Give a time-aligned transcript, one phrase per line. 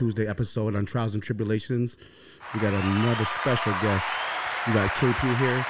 [0.00, 1.98] Tuesday episode on Trials and Tribulations.
[2.54, 4.08] We got another special guest.
[4.66, 5.66] We got KP here.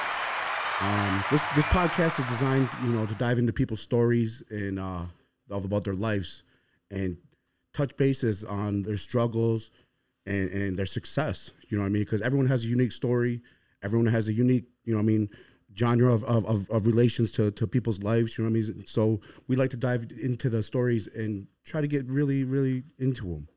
[0.79, 5.01] Um, this this podcast is designed, you know, to dive into people's stories and uh,
[5.49, 6.43] of about their lives
[6.91, 7.17] and
[7.73, 9.69] touch bases on their struggles
[10.25, 11.51] and, and their success.
[11.67, 12.03] You know what I mean?
[12.03, 13.41] Because everyone has a unique story.
[13.83, 15.29] Everyone has a unique, you know what I mean,
[15.77, 18.37] genre of, of, of, of relations to, to people's lives.
[18.37, 18.87] You know what I mean?
[18.87, 19.19] So
[19.49, 23.49] we like to dive into the stories and try to get really, really into them.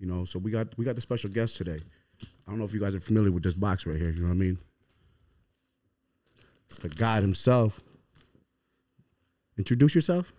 [0.00, 1.78] You know, so we got we got the special guest today.
[2.22, 4.10] I don't know if you guys are familiar with this box right here.
[4.10, 4.58] You know what I mean?
[6.68, 7.80] It's the God himself.
[9.58, 10.32] Introduce yourself.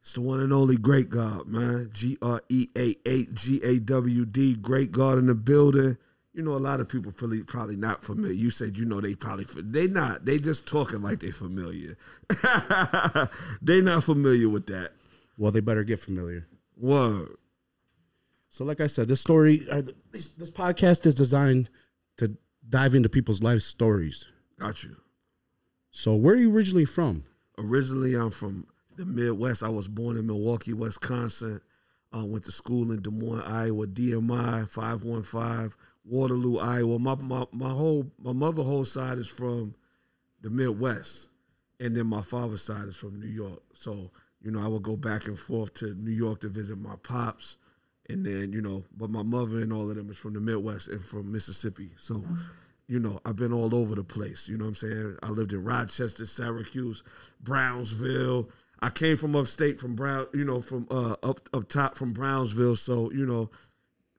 [0.00, 1.90] It's the one and only Great God, man.
[1.92, 4.56] G R E A 8 G A W D.
[4.56, 5.96] Great God in the building.
[6.34, 8.32] You know, a lot of people probably probably not familiar.
[8.32, 10.24] You said you know they probably they not.
[10.24, 11.96] They just talking like they familiar.
[13.62, 14.90] they not familiar with that.
[15.38, 16.48] Well, they better get familiar.
[16.76, 17.36] Word.
[18.52, 21.70] So, like I said, this story, or this, this podcast is designed
[22.18, 22.36] to
[22.68, 24.26] dive into people's life stories.
[24.60, 24.94] Got you.
[25.90, 27.24] So, where are you originally from?
[27.56, 29.62] Originally, I'm from the Midwest.
[29.62, 31.62] I was born in Milwaukee, Wisconsin.
[32.14, 33.86] Uh, went to school in Des Moines, Iowa.
[33.86, 35.70] DMI 515,
[36.04, 36.98] Waterloo, Iowa.
[36.98, 39.74] My my my whole my mother whole side is from
[40.42, 41.30] the Midwest,
[41.80, 43.62] and then my father's side is from New York.
[43.72, 44.10] So
[44.42, 47.56] you know, I would go back and forth to New York to visit my pops,
[48.08, 50.88] and then you know, but my mother and all of them is from the Midwest
[50.88, 51.90] and from Mississippi.
[51.96, 52.24] So
[52.88, 54.48] you know, I've been all over the place.
[54.48, 55.16] You know what I'm saying?
[55.22, 57.02] I lived in Rochester, Syracuse,
[57.40, 58.50] Brownsville.
[58.80, 62.76] I came from upstate from Brown, you know, from uh up up top from Brownsville.
[62.76, 63.50] So, you know,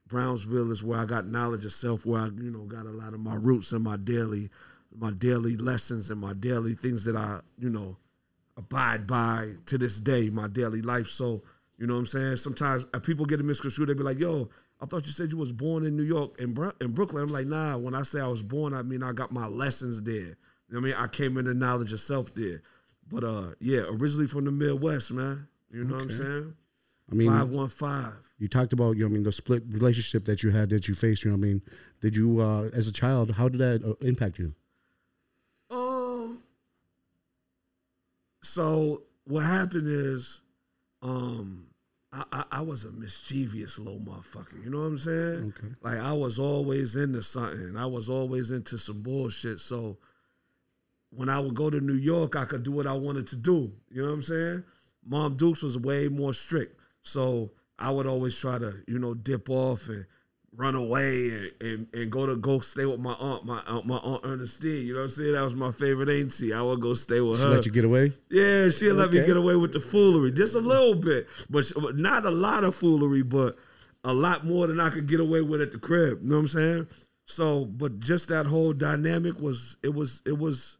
[0.07, 3.13] Brownsville is where I got knowledge of self, where I, you know, got a lot
[3.13, 4.49] of my roots and my daily
[4.95, 7.97] my daily lessons and my daily things that I, you know,
[8.55, 11.07] abide by to this day, my daily life.
[11.07, 11.43] So,
[11.77, 12.35] you know what I'm saying?
[12.37, 14.49] Sometimes uh, people get a misconstrued, they be like, yo,
[14.81, 17.23] I thought you said you was born in New York in, Bro- in Brooklyn.
[17.23, 20.01] I'm like, nah, when I say I was born, I mean I got my lessons
[20.01, 20.13] there.
[20.13, 20.35] You
[20.69, 20.95] know what I mean?
[20.95, 22.61] I came into knowledge of self there.
[23.11, 25.47] But uh yeah, originally from the Midwest, man.
[25.71, 26.53] You know what I'm saying?
[27.11, 28.13] I mean, Five one five.
[28.37, 30.95] you talked about, you know, I mean, the split relationship that you had that you
[30.95, 31.25] faced.
[31.25, 31.61] You know, what I mean,
[32.01, 34.53] did you, uh, as a child, how did that uh, impact you?
[35.69, 36.41] Um.
[38.41, 40.41] So what happened is,
[41.03, 41.67] um,
[42.11, 44.63] I, I I was a mischievous little motherfucker.
[44.63, 45.53] You know what I'm saying?
[45.57, 45.73] Okay.
[45.81, 47.75] Like I was always into something.
[47.77, 49.59] I was always into some bullshit.
[49.59, 49.97] So
[51.11, 53.73] when I would go to New York, I could do what I wanted to do.
[53.91, 54.63] You know what I'm saying?
[55.05, 56.79] Mom Dukes was way more strict.
[57.01, 60.05] So I would always try to, you know, dip off and
[60.55, 63.97] run away and, and, and go to go stay with my aunt, my aunt, my
[63.97, 64.85] aunt Ernestine.
[64.85, 65.33] You know what I'm saying?
[65.33, 66.53] That was my favorite auntie.
[66.53, 67.49] I would go stay with She her.
[67.51, 68.11] let you get away?
[68.29, 71.65] Yeah, she'll let me get away with the foolery, just a little bit, but
[71.95, 73.57] not a lot of foolery, but
[74.03, 76.19] a lot more than I could get away with at the crib.
[76.23, 76.87] You know what I'm saying?
[77.25, 80.77] So, but just that whole dynamic was it was it was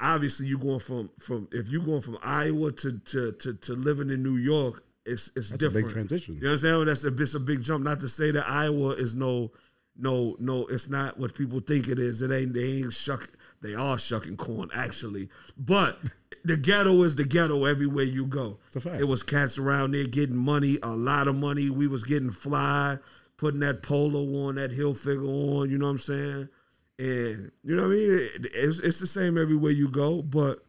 [0.00, 4.10] obviously you going from from if you going from Iowa to to to, to living
[4.10, 5.86] in New York, it's it's That's a different.
[5.86, 6.34] big transition.
[6.36, 6.84] You know what I'm saying?
[6.86, 7.84] That's a, it's a big jump.
[7.84, 9.50] Not to say that Iowa is no,
[9.96, 10.66] no, no.
[10.66, 12.22] It's not what people think it is.
[12.22, 12.52] It ain't.
[12.54, 13.28] They ain't shuck.
[13.60, 15.98] They are shucking corn actually, but
[16.44, 18.58] the ghetto is the ghetto everywhere you go.
[18.68, 19.00] It's a fact.
[19.00, 21.68] It was cats around there getting money, a lot of money.
[21.68, 22.98] We was getting fly,
[23.36, 25.26] putting that polo on, that Hilfiger
[25.60, 25.70] on.
[25.70, 26.48] You know what I'm saying?
[27.00, 28.10] And you know what I mean?
[28.12, 30.64] It- it's, it's the same everywhere you go, but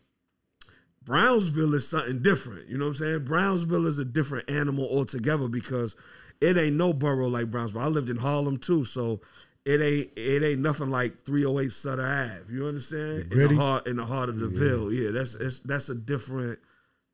[1.10, 2.70] Brownsville is something different.
[2.70, 3.26] You know what I'm saying?
[3.26, 5.96] Brownsville is a different animal altogether because
[6.40, 7.82] it ain't no borough like Brownsville.
[7.82, 9.20] I lived in Harlem too, so
[9.66, 12.54] it ain't it ain't nothing like 308 Sutter Ave.
[12.54, 13.34] You understand?
[13.34, 14.94] In the heart in the heart of the Ville.
[14.94, 16.60] Yeah, that's it's, that's a different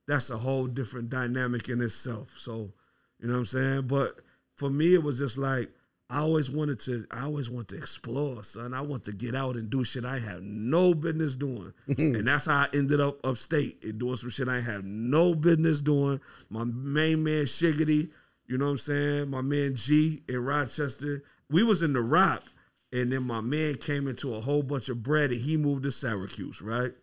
[0.10, 2.36] that's a whole different dynamic in itself.
[2.38, 2.74] So,
[3.22, 3.88] you know what I'm saying?
[3.88, 4.20] But
[4.58, 5.70] for me it was just like
[6.10, 8.74] I always wanted to I always want to explore, son.
[8.74, 11.74] I want to get out and do shit I have no business doing.
[11.98, 15.82] and that's how I ended up upstate and doing some shit I have no business
[15.82, 16.22] doing.
[16.50, 18.10] My main man Shiggity,
[18.46, 19.30] you know what I'm saying?
[19.30, 21.24] My man G in Rochester.
[21.50, 22.44] We was in the rock,
[22.92, 25.92] and then my man came into a whole bunch of bread and he moved to
[25.92, 26.94] Syracuse, right?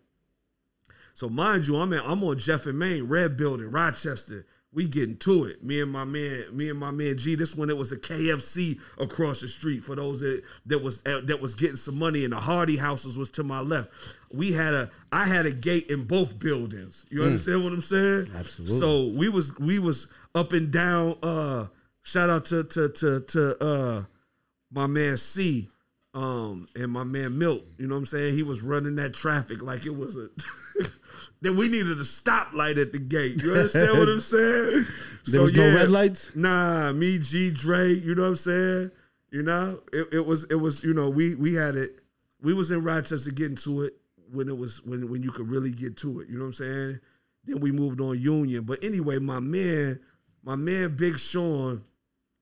[1.13, 4.45] So mind you, I'm at, I'm on Jeff and Main, Red Building, Rochester.
[4.73, 5.63] We getting to it.
[5.63, 7.35] Me and my man, me and my man G.
[7.35, 11.21] This one it was a KFC across the street for those that that was uh,
[11.25, 13.91] that was getting some money, and the Hardy houses was to my left.
[14.31, 17.05] We had a I had a gate in both buildings.
[17.09, 18.31] You understand what I'm saying?
[18.35, 18.79] Absolutely.
[18.79, 21.17] So we was we was up and down.
[21.21, 21.67] Uh,
[22.01, 24.03] shout out to to to to uh
[24.71, 25.69] my man C
[26.15, 28.33] um and my man Milt, you know what I'm saying?
[28.35, 30.29] He was running that traffic like it was a
[31.43, 33.43] then we needed a stoplight at the gate.
[33.43, 34.85] You understand what I'm saying?
[35.25, 36.33] There was no red lights?
[36.35, 38.91] Nah, me, G, Dre, you know what I'm saying?
[39.29, 41.99] You know, it, it was it was, you know, we we had it,
[42.41, 43.93] we was in Rochester getting to it
[44.31, 46.29] when it was when when you could really get to it.
[46.29, 46.99] You know what I'm saying?
[47.43, 48.63] Then we moved on Union.
[48.63, 49.99] But anyway, my man,
[50.43, 51.83] my man Big Sean,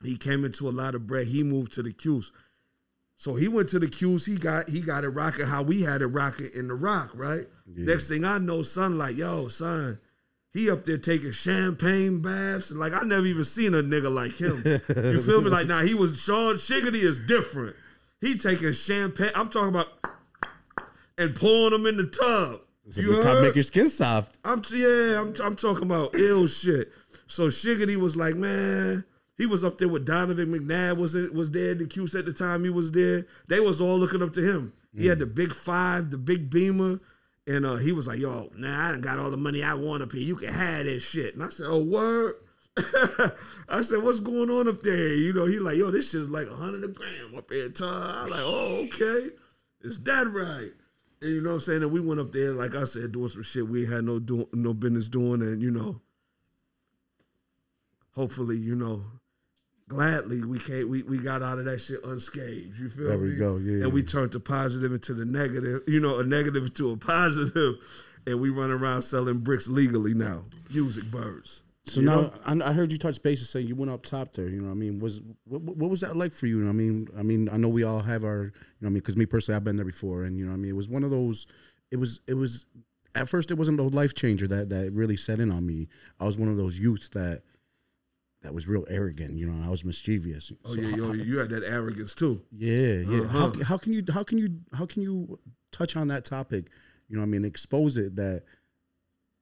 [0.03, 1.25] he came into a lot of bread.
[1.25, 2.31] He moved to the Cuse.
[3.21, 4.25] So he went to the Cuse.
[4.25, 7.45] He got he got it rocking how we had it rocking in the rock, right?
[7.67, 9.99] Next thing I know, son, like, yo, son,
[10.51, 12.71] he up there taking champagne baths.
[12.71, 14.63] And like I never even seen a nigga like him.
[14.65, 15.51] You feel me?
[15.51, 17.75] Like, nah, he was Sean Shiggity is different.
[18.21, 19.29] He taking champagne.
[19.35, 19.89] I'm talking about
[21.15, 22.61] and pouring them in the tub.
[22.89, 23.43] So You you heard?
[23.43, 24.39] make your skin soft.
[24.43, 26.91] I'm yeah, I'm I'm talking about ill shit.
[27.27, 29.05] So Shiggity was like, man,
[29.41, 32.25] he was up there with Donovan McNabb was in, was there in the Cuse at
[32.25, 33.25] the time he was there.
[33.47, 34.71] They was all looking up to him.
[34.95, 36.99] He had the big five, the big beamer,
[37.47, 40.03] and uh, he was like, yo, nah, I done got all the money I want
[40.03, 40.21] up here.
[40.21, 41.33] You can have that shit.
[41.33, 42.35] And I said, oh word.
[43.67, 45.15] I said, what's going on up there?
[45.15, 47.69] You know, he like, yo, this shit is like a hundred a gram up here,
[47.69, 48.15] Todd.
[48.15, 49.29] I like, oh, okay.
[49.81, 50.69] Is that right?
[51.19, 51.81] And you know what I'm saying?
[51.81, 54.49] And we went up there, like I said, doing some shit we had no do-
[54.53, 55.99] no business doing, and you know,
[58.11, 59.03] hopefully, you know,
[59.91, 62.79] gladly we came, we, we got out of that shit unscathed.
[62.79, 63.31] You feel There me?
[63.31, 63.83] we go, yeah.
[63.83, 67.75] And we turned the positive into the negative, you know, a negative to a positive,
[68.25, 70.45] and we run around selling bricks legally now.
[70.69, 71.63] Music birds.
[71.83, 72.33] So You now?
[72.45, 74.47] I, I heard you touch base and say you went up top there.
[74.47, 76.59] You know, what I mean, was what, what was that like for you?
[76.59, 78.87] You know I mean, I mean, I know we all have our, you know, what
[78.87, 80.71] I mean, because me personally, I've been there before, and you know, what I mean,
[80.71, 81.47] it was one of those.
[81.91, 82.65] It was, it was.
[83.13, 85.89] At first, it wasn't a life changer that that really set in on me.
[86.21, 87.41] I was one of those youths that
[88.41, 89.37] that was real arrogant.
[89.37, 90.51] You know, I was mischievous.
[90.65, 92.41] Oh So yeah, how- yo, you had that arrogance too.
[92.51, 93.27] yeah, yeah.
[93.27, 93.63] How, Uh-huh.
[93.63, 95.39] how can you how can you how can you
[95.71, 96.69] touch on that topic?
[97.07, 98.43] You know, what I mean, expose it that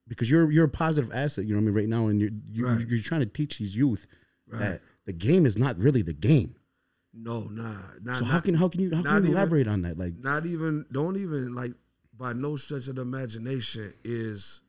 [0.07, 1.45] because you're you're a positive asset.
[1.45, 2.87] You know, what I mean, right now, and you're you, Right.
[2.87, 4.07] you're trying to teach these youth
[4.47, 4.59] Right.
[4.59, 6.55] that the game is not really the game.
[7.13, 8.13] No, nah, nah.
[8.13, 9.97] So how can how can you how can you even- elaborate on that?
[9.97, 11.73] Like, not even don't even like
[12.17, 14.61] by no stretch of the imagination is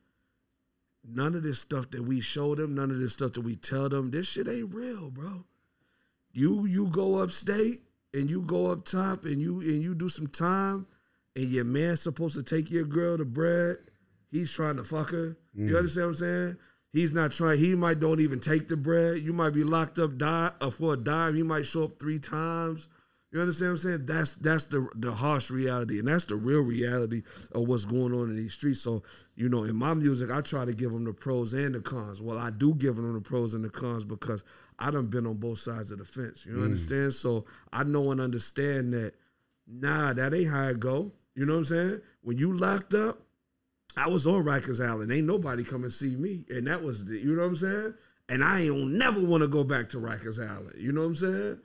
[1.07, 3.89] none of this stuff that we show them, none of this stuff that we tell
[3.89, 5.45] them, this shit ain't real, bro.
[6.33, 7.81] You you go upstate
[8.13, 10.87] and you go up top and you and you do some time
[11.35, 13.77] and your man's supposed to take your girl to bread.
[14.31, 15.37] He's trying to fuck her.
[15.53, 16.57] You understand what I'm saying?
[16.93, 17.59] He's not trying.
[17.59, 19.21] He might don't even take the bread.
[19.21, 21.35] You might be locked up die, uh, for a dime.
[21.35, 22.87] He might show up three times.
[23.31, 24.05] You understand what I'm saying?
[24.07, 27.23] That's that's the the harsh reality, and that's the real reality
[27.53, 28.81] of what's going on in these streets.
[28.81, 29.03] So,
[29.35, 32.21] you know, in my music, I try to give them the pros and the cons.
[32.21, 34.43] Well, I do give them the pros and the cons because
[34.77, 36.45] I done been on both sides of the fence.
[36.45, 36.65] You mm.
[36.65, 37.13] understand?
[37.13, 39.13] So I know and understand that.
[39.65, 41.13] Nah, that ain't how it go.
[41.33, 42.01] You know what I'm saying?
[42.23, 43.21] When you locked up,
[43.95, 45.11] I was on Rikers Island.
[45.11, 47.93] Ain't nobody come and see me, and that was the, you know what I'm saying.
[48.27, 50.75] And I ain't never want to go back to Rikers Island.
[50.77, 51.59] You know what I'm saying?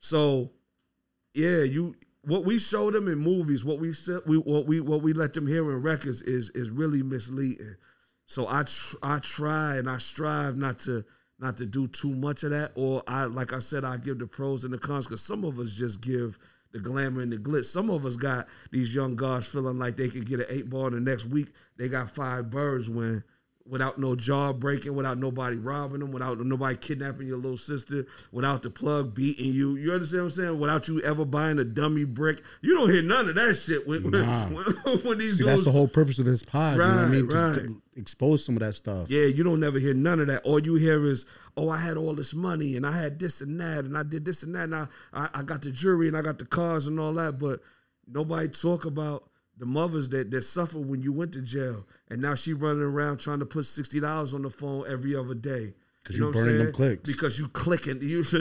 [0.00, 0.50] So,
[1.34, 3.94] yeah, you what we show them in movies, what we
[4.26, 7.76] we what we what we let them hear in records is is really misleading.
[8.26, 11.04] So I tr- I try and I strive not to
[11.38, 14.26] not to do too much of that, or I like I said, I give the
[14.26, 16.38] pros and the cons because some of us just give
[16.72, 17.64] the glamour and the glitz.
[17.66, 20.86] Some of us got these young guys feeling like they could get an eight ball
[20.86, 23.24] and the next week they got five birds when
[23.70, 28.62] without no jaw breaking, without nobody robbing them, without nobody kidnapping your little sister, without
[28.62, 29.76] the plug beating you.
[29.76, 30.58] You understand what I'm saying?
[30.58, 32.42] Without you ever buying a dummy brick.
[32.60, 34.46] You don't hear none of that shit when, Nah.
[34.48, 34.64] when,
[35.04, 36.72] when these see, dudes that's the whole purpose of this pod.
[36.74, 37.28] you know what I Right, mean?
[37.28, 37.54] To- right.
[37.54, 39.08] to expose some of that stuff.
[39.10, 40.42] Yeah, you don't never hear none of that.
[40.42, 43.60] All you hear is, oh, I had all this money and I had this and
[43.60, 46.16] that and I did this and that and I, I, I got the jury and
[46.16, 47.60] I got the cars and all that, but
[48.12, 49.29] nobody talk about
[49.60, 53.18] the mothers that, that suffered when you went to jail and now she running around
[53.18, 55.74] trying to put sixty dollars on the phone every other day.
[56.02, 57.02] 'Cause know you what I'm burning them clicks.
[57.10, 58.24] Because you clicking you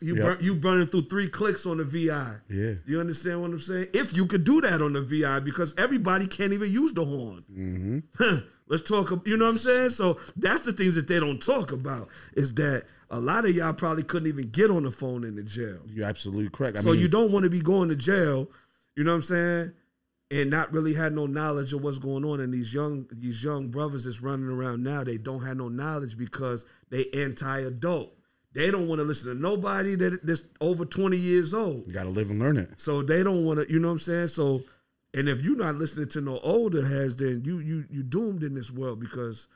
[0.00, 0.24] you Yep.
[0.24, 2.36] burn, you burning through three clicks on the VI.
[2.48, 2.74] Yeah.
[2.86, 3.88] You understand what I'm saying?
[3.92, 7.44] If you could do that on the VI, because everybody can't even use the horn.
[7.52, 8.36] Mm-hmm.
[8.68, 9.10] Let's talk.
[9.26, 9.90] You know what I'm saying?
[9.90, 12.08] So that's the things that they don't talk about.
[12.34, 15.42] Is that a lot of y'all probably couldn't even get on the phone in the
[15.42, 15.80] jail.
[15.86, 16.78] You're absolutely correct.
[16.78, 18.48] I so mean, you don't want to be going to jail.
[18.96, 19.72] You know what I'm saying?
[20.30, 22.40] and not really had no knowledge of what's going on.
[22.40, 26.16] And these young these young brothers that's running around now, they don't have no knowledge
[26.16, 28.12] because they anti-adult.
[28.52, 31.86] They don't want to listen to nobody that that's over 20 years old.
[31.86, 32.70] You got to live and learn it.
[32.76, 34.28] So they don't want to, you know what I'm saying?
[34.28, 34.62] So,
[35.12, 38.54] and if you're not listening to no older heads, then you you you doomed in
[38.54, 39.48] this world because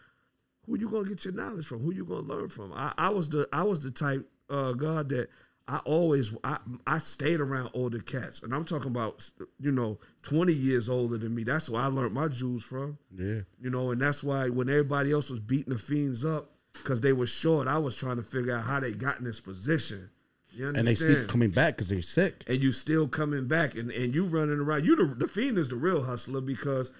[0.66, 1.80] who you gonna get your knowledge from?
[1.80, 2.73] Who you gonna learn from?
[2.73, 5.28] I, I was the I was the type uh, God that
[5.69, 10.53] I always I I stayed around older cats, and I'm talking about you know 20
[10.53, 11.45] years older than me.
[11.45, 12.99] That's where I learned my Jews from.
[13.15, 13.41] Yeah.
[13.61, 17.13] You know, and that's why when everybody else was beating the fiends up because they
[17.13, 20.11] were short, I was trying to figure out how they got in this position.
[20.53, 20.77] You understand?
[20.77, 22.43] And they still coming back because they're sick.
[22.47, 24.87] and you still coming back and, and you running around.
[24.87, 26.91] You the, the fiend is the real hustler because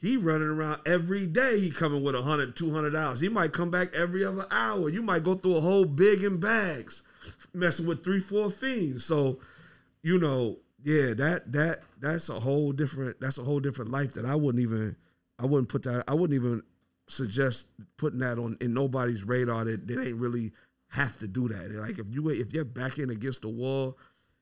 [0.00, 1.58] he running around every day.
[1.58, 3.20] He coming with a hundred, two hundred dollars.
[3.20, 4.88] He might come back every other hour.
[4.90, 7.02] You might go through a whole big in bags,
[7.52, 9.04] messing with three, four fiends.
[9.04, 9.38] So,
[10.02, 14.24] you know, yeah, that that that's a whole different that's a whole different life that
[14.24, 14.96] I wouldn't even
[15.38, 16.62] I wouldn't put that I wouldn't even
[17.08, 20.52] suggest putting that on in nobody's radar that, that ain't really
[20.88, 21.70] have to do that.
[21.72, 23.98] Like if you if you're backing against the wall,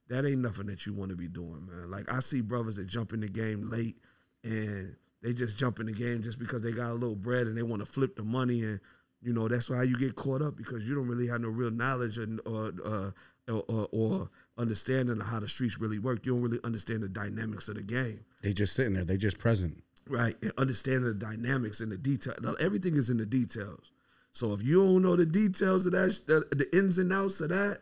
[0.08, 1.90] that ain't nothing that you want to be doing, man.
[1.90, 3.96] Like I see brothers that jump in the game late
[4.44, 7.56] and they just jump in the game just because they got a little bread and
[7.56, 8.80] they want to flip the money and
[9.26, 11.72] you know that's why you get caught up because you don't really have no real
[11.72, 13.10] knowledge and or uh,
[13.48, 16.24] or, or, or understanding of how the streets really work.
[16.24, 18.24] You don't really understand the dynamics of the game.
[18.42, 19.04] They just sitting there.
[19.04, 19.82] They just present.
[20.08, 22.34] Right, and understanding the dynamics and the detail.
[22.40, 23.92] Now, Everything is in the details.
[24.30, 27.48] So if you don't know the details of that, the, the ins and outs of
[27.48, 27.80] that,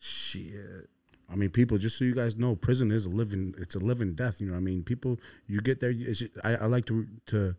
[0.00, 0.88] shit.
[1.30, 1.78] I mean, people.
[1.78, 3.54] Just so you guys know, prison is a living.
[3.58, 4.40] It's a living death.
[4.40, 4.54] You know.
[4.54, 5.18] what I mean, people.
[5.46, 5.90] You get there.
[5.94, 7.54] It's just, I, I like to to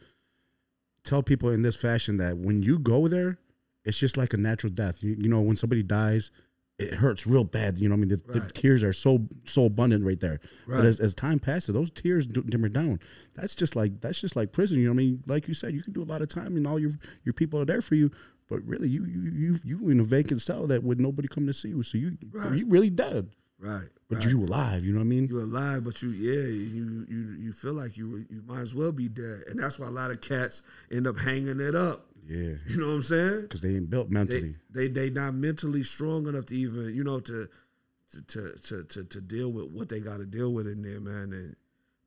[1.06, 3.38] tell people in this fashion that when you go there,
[3.86, 5.02] it's just like a natural death.
[5.04, 6.32] You, you know, when somebody dies,
[6.78, 7.78] it hurts real bad.
[7.78, 10.42] You know, I mean, the, the tears are so so abundant right there.
[10.68, 10.78] Right.
[10.78, 13.00] But as, as time passes, those tears dimmer down.
[13.36, 14.80] That's just like that's just like prison.
[14.80, 16.68] You know, I mean, like you said, you can do a lot of time, and
[16.68, 16.92] all your
[17.24, 18.12] your people are there for you.
[18.50, 21.54] But really, you you you you in a vacant cell that with nobody coming to
[21.54, 22.58] see you, so you Right.
[22.58, 23.30] you really dead.
[23.58, 23.88] Right.
[24.10, 24.28] But right.
[24.28, 25.28] you alive, you know what I mean?
[25.28, 28.92] You're alive, but you yeah, you you you feel like you you might as well
[28.92, 32.08] be dead, and that's why a lot of cats end up hanging it up.
[32.28, 33.42] Yeah, You know what I'm saying?
[33.44, 34.56] because they ain't built They mentally.
[34.70, 37.48] they they not mentally strong enough to even you know to
[38.12, 41.00] to to to to, to deal with what they got to deal with in there,
[41.00, 41.32] man.
[41.34, 41.56] And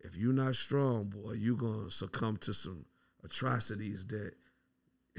[0.00, 2.84] if you're not strong, boy, you gonna succumb to some
[3.24, 4.32] atrocities that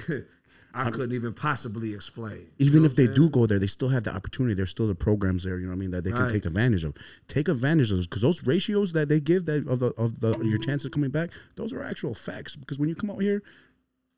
[0.73, 2.45] I couldn't even possibly explain.
[2.59, 4.53] Even if they I'm do go there, they still have the opportunity.
[4.53, 6.31] There's still the programs there, you know what I mean, that they can Right.
[6.31, 6.93] take advantage of.
[7.27, 10.38] Take advantage of those because those ratios that they give that of the of the
[10.43, 12.55] your chance of coming back, those are actual facts.
[12.55, 13.41] Because when you come out here,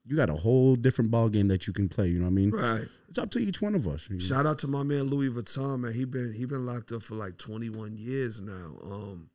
[0.05, 2.07] you got a whole different ball game that you can play.
[2.09, 2.49] You know what I mean?
[2.51, 2.87] right.
[3.07, 4.07] It's up to each one of us.
[4.09, 4.19] you know?
[4.21, 5.93] Shout out to my man Louis Vuitton, man.
[5.93, 8.77] He been he been locked up for like 21 years now.
[8.83, 9.29] Um,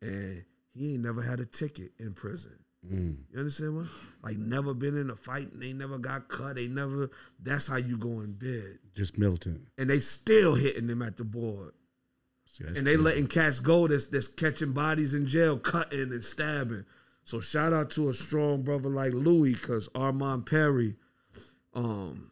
[0.00, 2.52] and he ain't never had a ticket in prison.
[2.86, 3.18] Mm.
[3.32, 3.86] You understand what?
[4.22, 6.54] Like never been in a fight and they never got cut.
[6.56, 7.10] They never.
[7.42, 8.78] That's how you go in bed.
[8.94, 9.62] Just militant.
[9.76, 11.72] And they still hitting them at the board.
[12.46, 12.96] See, And they crazy.
[12.98, 16.84] letting cats go that's that's catching bodies in jail, cutting and stabbing.
[17.24, 20.96] So shout out to a strong brother like Louis, cause Armand Perry,
[21.74, 22.30] um,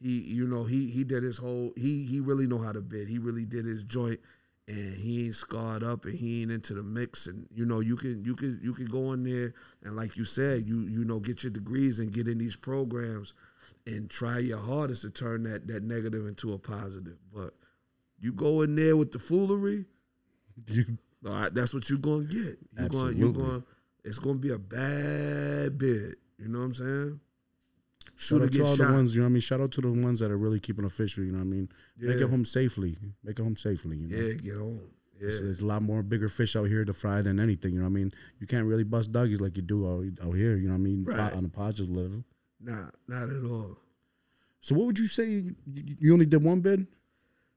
[0.00, 3.08] he you know he he did his whole he he really know how to bid.
[3.08, 4.18] He really did his joint,
[4.70, 7.26] and he ain't scarred up and he ain't into the mix.
[7.26, 10.24] And you know you can you can you can go in there and like you
[10.24, 13.34] said you you know get your degrees and get in these programs,
[13.86, 17.18] and try your hardest to turn that that negative into a positive.
[17.34, 17.54] But
[18.20, 19.86] you go in there with the foolery,
[20.68, 22.56] You- all right, that's what you're gonna get.
[22.78, 23.42] You're going, you're Absolutely.
[23.42, 23.64] going.
[24.04, 26.16] It's gonna be a bad bid.
[26.38, 27.20] You know what I'm saying?
[28.20, 28.86] Shout Shooter out to all shot.
[28.88, 29.40] the ones, you know what I mean?
[29.40, 31.70] Shout out to the ones that are really keeping official, you know what I mean?
[31.96, 32.98] Make it home safely.
[33.24, 34.16] Make it home safely, you know?
[34.16, 34.80] Yeah, get home.
[35.14, 37.72] Yeah, There's, there's a lot more bigger fish out here to fry than anything.
[37.72, 38.12] You know what I mean?
[38.38, 40.56] You can't really bust doggies like you do out, out here.
[40.56, 41.04] You know what I mean?
[41.04, 41.32] Right.
[41.32, 42.22] On a positive level.
[42.60, 43.78] nah, not at all.
[44.60, 45.24] So what would you say?
[45.26, 46.86] You, you only did one bid?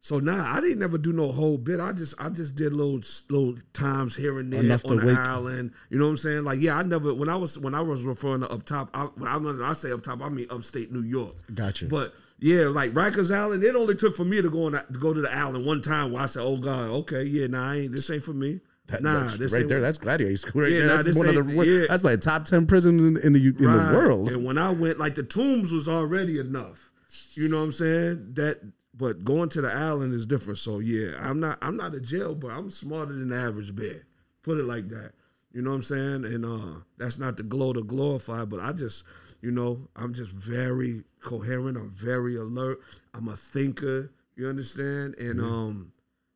[0.04, 1.80] So nah, I didn't never do no whole bit.
[1.80, 5.18] I just I just did little little times here and there Enough on the wake-
[5.18, 5.72] island.
[5.90, 6.44] You know what I'm saying?
[6.44, 8.90] Like yeah, I never when I was when I was referring to up top.
[8.94, 11.36] I, when I when I say up top, I mean upstate New York.
[11.56, 11.86] Gotcha.
[11.86, 15.14] But yeah, like Rikers Island, it only took for me to go on to go
[15.14, 17.94] to the island one time where I said, "Oh God, okay, yeah, nah, I ain't,
[17.94, 19.78] this ain't for me." That- nah, that's right there.
[19.80, 20.88] what- That's gladiator school right Yeah, there.
[20.98, 21.64] nah, that's one of the.
[21.66, 21.86] yeah.
[21.88, 23.90] That's like top ten prison in, in the in Right.
[23.92, 24.30] the world.
[24.32, 26.92] And when I went, like the tombs was already enough.
[27.36, 28.34] You know what I'm saying?
[28.34, 28.60] That,
[28.94, 30.60] but going to the island is different.
[30.60, 34.06] So yeah, I'm not I'm not a jail, but I'm smarter than the average bear.
[34.44, 35.14] Put it like that.
[35.54, 36.26] You know what I'm saying?
[36.26, 39.06] And uh, that's not to glow to glorify, but I just,
[39.42, 41.78] you know, I'm just very coherent.
[41.78, 42.80] I'm very alert.
[43.14, 44.12] I'm a thinker.
[44.36, 45.16] You understand?
[45.20, 45.92] And um,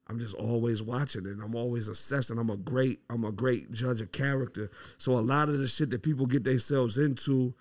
[0.07, 2.37] I'm just always watching and I'm always assessing.
[2.37, 4.69] I'm a great, I'm a great judge of character.
[4.99, 7.55] So a lot of the shit that people get themselves into,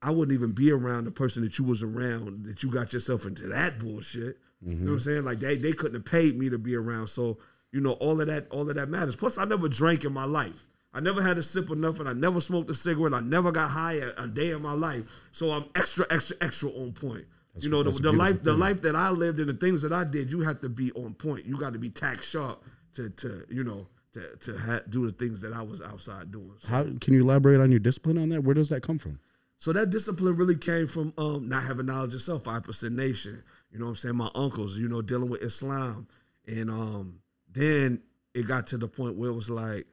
[0.00, 3.26] I wouldn't even be around the person that you was around that you got yourself
[3.26, 4.38] into that bullshit.
[4.60, 4.98] You know what I'm mm-hmm.
[4.98, 5.24] saying?
[5.24, 7.08] Like they they couldn't have paid me to be around.
[7.08, 7.38] So
[7.72, 9.16] you know all of that all of that matters.
[9.16, 10.66] Plus I never drank in my life.
[10.92, 12.06] I never had a sip of nothing.
[12.06, 13.14] I never smoked a cigarette.
[13.14, 15.28] I never got high a, a day in my life.
[15.32, 17.26] So I'm extra extra extra on point.
[17.60, 20.04] you know the, the life the life that I lived and the things that I
[20.04, 20.30] did.
[20.30, 21.46] You have to be on point.
[21.46, 22.64] You got to be tack sharp
[22.94, 26.52] to to you know to to ha- do the things that I was outside doing.
[26.60, 28.42] So- How can you elaborate on your discipline on that?
[28.42, 29.20] Where does that come from?
[29.58, 33.42] So that discipline really came from um, not having knowledge of self, five percent nation.
[33.72, 34.16] You know what I'm saying?
[34.16, 36.06] My uncles, you know, dealing with Islam.
[36.46, 37.18] And um,
[37.52, 38.00] then
[38.34, 39.86] it got to the point where it was like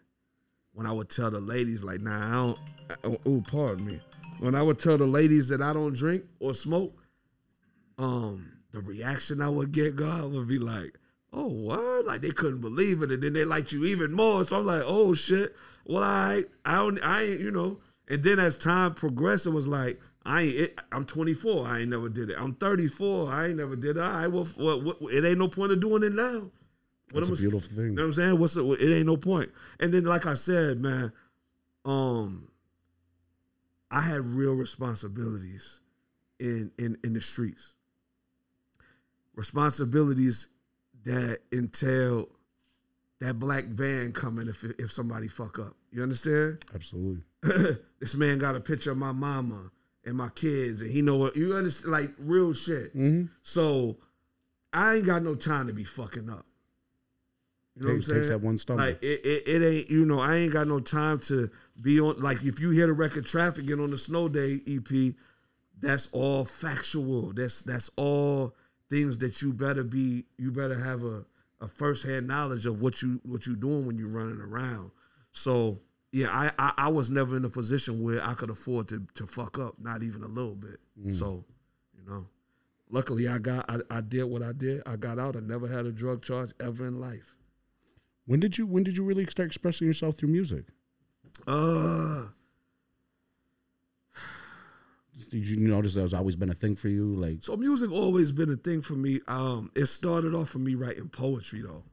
[0.73, 2.31] when I would tell the ladies, like, nah, I
[3.03, 3.99] don't oh, pardon me.
[4.39, 7.01] When I would tell the ladies that I don't drink or smoke,
[7.97, 10.97] um, the reaction I would get, God, would be like,
[11.33, 12.05] oh, what?
[12.05, 13.11] Like they couldn't believe it.
[13.11, 14.43] And then they liked you even more.
[14.43, 15.55] So I'm like, oh shit.
[15.85, 17.79] Well, I I don't I ain't, you know.
[18.07, 21.67] And then as time progressed, it was like, I ain't it, I'm 24.
[21.67, 22.37] I ain't never did it.
[22.39, 23.31] I'm 34.
[23.31, 24.01] I ain't never did it.
[24.01, 26.49] All right, well, it ain't no point of doing it now.
[27.11, 27.85] What That's a I'ma- beautiful thing.
[27.85, 28.39] you know what I'm saying?
[28.39, 29.51] What's the, it ain't no point.
[29.79, 31.11] And then, like I said, man,
[31.85, 32.47] um,
[33.91, 35.81] I had real responsibilities
[36.39, 37.75] in in in the streets.
[39.35, 40.49] Responsibilities
[41.03, 42.29] that entail
[43.21, 45.75] that black van coming if if somebody fuck up.
[45.91, 46.65] You understand?
[46.73, 47.21] Absolutely.
[47.99, 49.71] this man got a picture of my mama
[50.05, 52.95] and my kids, and he know what you understand, like real shit.
[52.95, 53.25] Mm-hmm.
[53.41, 53.97] So
[54.73, 56.45] I ain't got no time to be fucking up.
[57.75, 58.19] You know what I'm Takes, saying?
[58.19, 58.85] takes that one stumble.
[58.85, 61.49] Like it, it, it ain't you know I ain't got no time to
[61.79, 65.13] be on like if you hear the record traffic and on the snow day EP,
[65.79, 67.33] that's all factual.
[67.33, 68.55] That's that's all
[68.89, 71.25] things that you better be you better have a
[71.61, 74.91] a first hand knowledge of what you what you doing when you're running around.
[75.31, 75.79] So
[76.15, 79.27] yeah, I, I I was never in a position where I could afford to to
[79.27, 80.79] fuck up, not even a little bit.
[81.13, 81.43] So
[81.97, 82.27] you know,
[82.89, 84.81] luckily I got I, I did what I did.
[84.85, 85.35] I got out.
[85.35, 87.35] I never had a drug charge ever in life.
[88.25, 90.65] when did you when did you really start expressing yourself through music?
[91.45, 92.27] Uh
[95.31, 97.13] Did you notice that has always been a thing for you?
[97.15, 99.19] Like, So music always been a thing for me.
[99.27, 101.83] Um, it started off for me writing poetry though,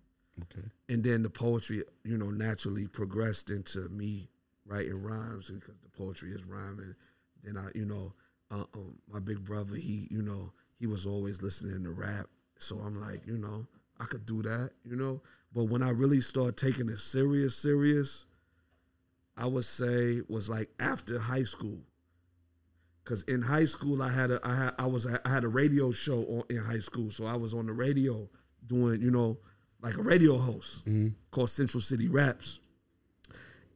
[0.42, 4.28] okay, and then the poetry, you know, naturally progressed into me
[4.66, 6.94] writing rhymes because the poetry is rhyming.
[7.42, 8.12] Then I, you know,
[8.50, 12.26] uh, um, my big brother, he, you know, he was always listening to rap,
[12.58, 13.66] so I'm like, you know,
[14.00, 15.20] I could do that, you know.
[15.54, 18.26] But when I really started taking it serious, serious,
[19.36, 21.78] I would say was like after high school.
[23.04, 25.90] Cause in high school I had a I had I was I had a radio
[25.90, 28.28] show on, in high school, so I was on the radio
[28.64, 29.38] doing you know
[29.82, 30.84] like a radio host
[31.30, 32.60] called Central City Raps,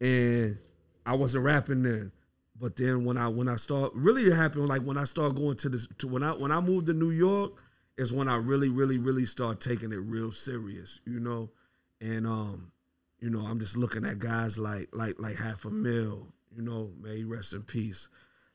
[0.01, 0.57] and
[1.05, 2.13] I wasn't rapping then.
[2.59, 5.57] But then when I when I start really it happened like when I start going
[5.59, 7.53] to this to when I when I moved to New York
[7.99, 11.51] is when I really really really start taking it real serious, you know,
[12.01, 12.73] and um,
[13.21, 16.93] you know I'm just looking at guys like like like Half a Mill, you know,
[17.01, 18.09] may rest in peace.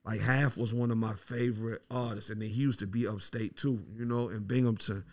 [0.03, 3.55] Like Half was one of my favorite artists, and then he used to be upstate
[3.55, 5.03] too, you know, in Binghamton.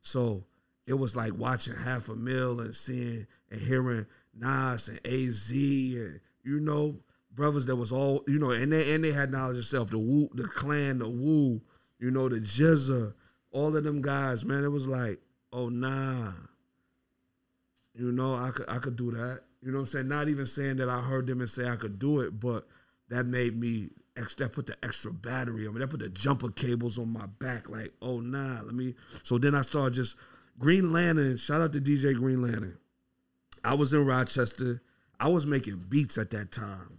[0.00, 0.44] So
[0.88, 6.20] it was like watching Half a Mill and seeing and hearing Nas and Az and
[6.42, 7.00] you know
[7.34, 9.90] brothers that was all you know, and they and they had knowledge of self.
[9.90, 11.60] The Wu, the Clan, the Wu,
[11.98, 13.12] you know, the GZA,
[13.50, 14.64] all of them guys, man.
[14.64, 15.20] It was like,
[15.52, 16.32] oh nah,
[17.94, 19.42] you know, I could I could do that.
[19.60, 20.08] You know what I'm saying?
[20.08, 22.66] Not even saying that I heard them and say I could do it, but
[23.10, 25.80] that made me extra that put the extra battery on me.
[25.80, 27.68] That put the jumper cables on my back.
[27.68, 30.16] Like, oh nah, let me so then I started just
[30.58, 32.78] Green Lantern, shout out to DJ Green Lantern.
[33.64, 34.82] I was in Rochester.
[35.20, 36.98] I was making beats at that time,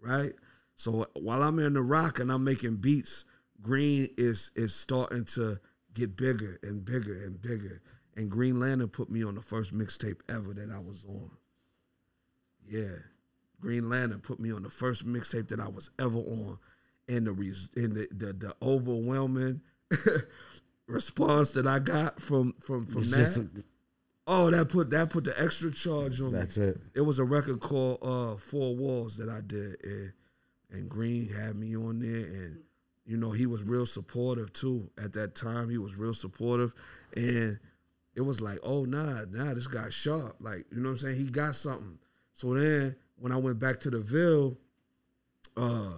[0.00, 0.32] right?
[0.76, 3.24] So while I'm in the rock and I'm making beats,
[3.60, 5.58] Green is is starting to
[5.94, 7.80] get bigger and bigger and bigger.
[8.16, 11.30] And Green Lantern put me on the first mixtape ever that I was on.
[12.68, 12.96] Yeah.
[13.60, 16.58] Green Lantern put me on the first mixtape that I was ever on.
[17.08, 19.60] And the res- and the, the, the overwhelming
[20.92, 23.64] response that I got from from from It's that.
[24.26, 26.78] oh, that put that put the extra charge on me that's it.
[26.94, 30.12] it was a record called uh Four Walls that I did and
[30.70, 32.58] and Green had me on there and
[33.04, 36.72] you know he was real supportive too at that time he was real supportive
[37.16, 37.58] and
[38.14, 41.16] it was like oh nah nah this guy sharp like you know what I'm saying
[41.16, 41.98] he got something
[42.32, 44.56] so then when I went back to the Ville
[45.56, 45.92] uh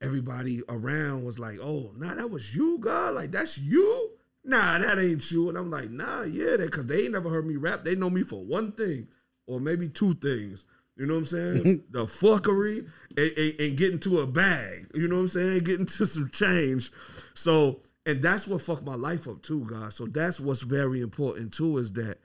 [0.00, 4.10] everybody around was like oh nah that was you God like that's you
[4.44, 5.48] nah, that ain't you.
[5.48, 7.84] And I'm like, nah, yeah, because they ain't never heard me rap.
[7.84, 9.08] They know me for one thing
[9.46, 10.64] or maybe two things.
[10.96, 11.84] You know what I'm saying?
[11.90, 14.90] the fuckery and, and, and getting to a bag.
[14.94, 15.64] You know what I'm saying?
[15.64, 16.90] Getting to some change.
[17.34, 19.94] So, and that's what fucked my life up too, guys.
[19.94, 22.18] So that's what's very important too is that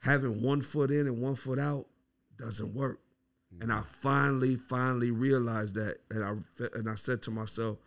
[0.00, 1.86] having one foot in and one foot out
[2.38, 3.00] doesn't work.
[3.60, 7.78] And I finally, finally realized that, and I and I said to myself,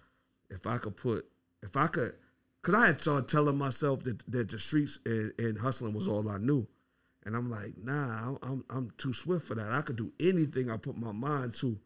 [0.49, 1.25] if I could put,
[1.61, 2.13] if I could,
[2.61, 6.29] because I had started telling myself that that the streets and, and hustling was all
[6.29, 6.67] I knew,
[7.25, 9.71] and I'm like, nah, I'm, I'm I'm too swift for that.
[9.71, 11.79] I could do anything I put my mind to.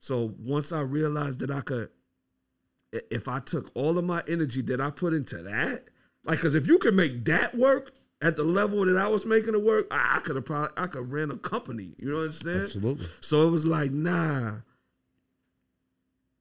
[0.00, 1.90] So once I realized that I could,
[2.92, 5.84] if I took all of my energy that I put into that,
[6.24, 9.54] like, because if you can make that work at the level that I was making
[9.54, 11.94] it work, I, I could have probably I could ran a company.
[11.98, 12.60] You know what I'm saying?
[12.62, 13.06] Absolutely.
[13.20, 14.56] So it was like, nah.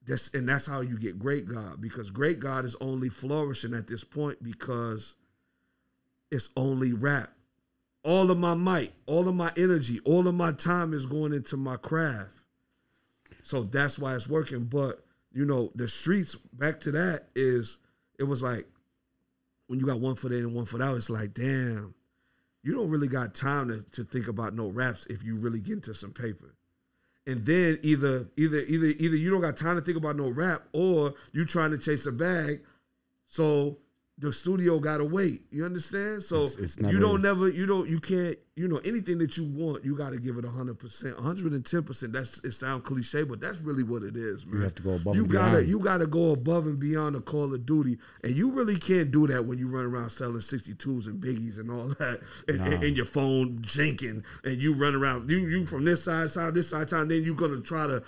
[0.05, 3.87] That's and that's how you get great God because great God is only flourishing at
[3.87, 5.15] this point because
[6.31, 7.31] it's only rap.
[8.03, 11.57] All of my might, all of my energy, all of my time is going into
[11.57, 12.43] my craft.
[13.43, 14.65] So that's why it's working.
[14.65, 17.77] But you know, the streets, back to that, is
[18.17, 18.67] it was like
[19.69, 21.93] when you got one foot in and one foot out, it's like, damn,
[22.63, 25.73] you don't really got time to, to think about no raps if you really get
[25.73, 26.55] into some paper.
[27.27, 30.63] And then either either either either you don't got time to think about no rap
[30.73, 32.61] or you trying to chase a bag.
[33.27, 33.77] So
[34.19, 35.43] the studio gotta wait.
[35.49, 36.21] You understand?
[36.23, 39.45] So It's- it's you don't never you don't you can't you know anything that you
[39.45, 42.11] want you got to give it hundred percent, hundred and ten percent.
[42.11, 44.57] That's it sound cliche, but that's really what it is, man.
[44.57, 45.69] You have to go above You and gotta beyond.
[45.69, 49.25] you gotta go above and beyond the Call of Duty, and you really can't do
[49.27, 52.83] that when you run around selling sixty twos and biggies and all that, and, and,
[52.83, 56.69] and your phone jinking, and you run around you you from this side side this
[56.69, 58.03] side time, then you gonna try to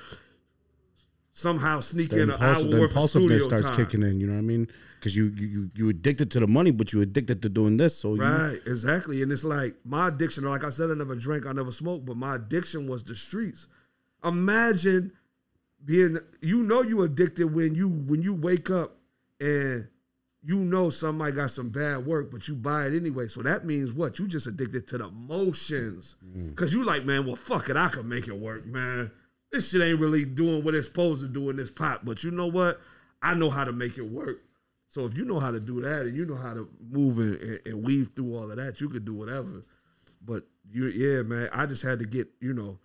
[1.41, 3.75] somehow sneak The, in an hour impulsive, the worth of studio starts time.
[3.77, 4.19] kicking in.
[4.19, 4.67] You know what I mean?
[4.99, 7.97] Because you, you you you addicted to the money, but you addicted to doing this.
[7.97, 9.23] So you, Right, exactly.
[9.23, 12.17] And it's like my addiction, like I said, I never drank, I never smoked, but
[12.17, 13.67] my addiction was the streets.
[14.23, 15.11] Imagine
[15.83, 18.97] being you know you addicted when you when you wake up
[19.39, 19.87] and
[20.43, 23.27] you know somebody got some bad work, but you buy it anyway.
[23.27, 24.19] So that means what?
[24.19, 26.15] You just addicted to the motions.
[26.25, 26.55] Mm.
[26.55, 29.11] Cause you like, man, well fuck it, I can make it work, man.
[29.51, 32.05] This shit ain't really doing what it's supposed to do in this pot.
[32.05, 32.79] But you know what?
[33.21, 34.39] I know how to make it work.
[34.89, 37.35] So if you know how to do that and you know how to move and,
[37.35, 39.65] and, and weave through all of that, you could do whatever.
[40.21, 42.79] But you, yeah, man, I just had to get, you know,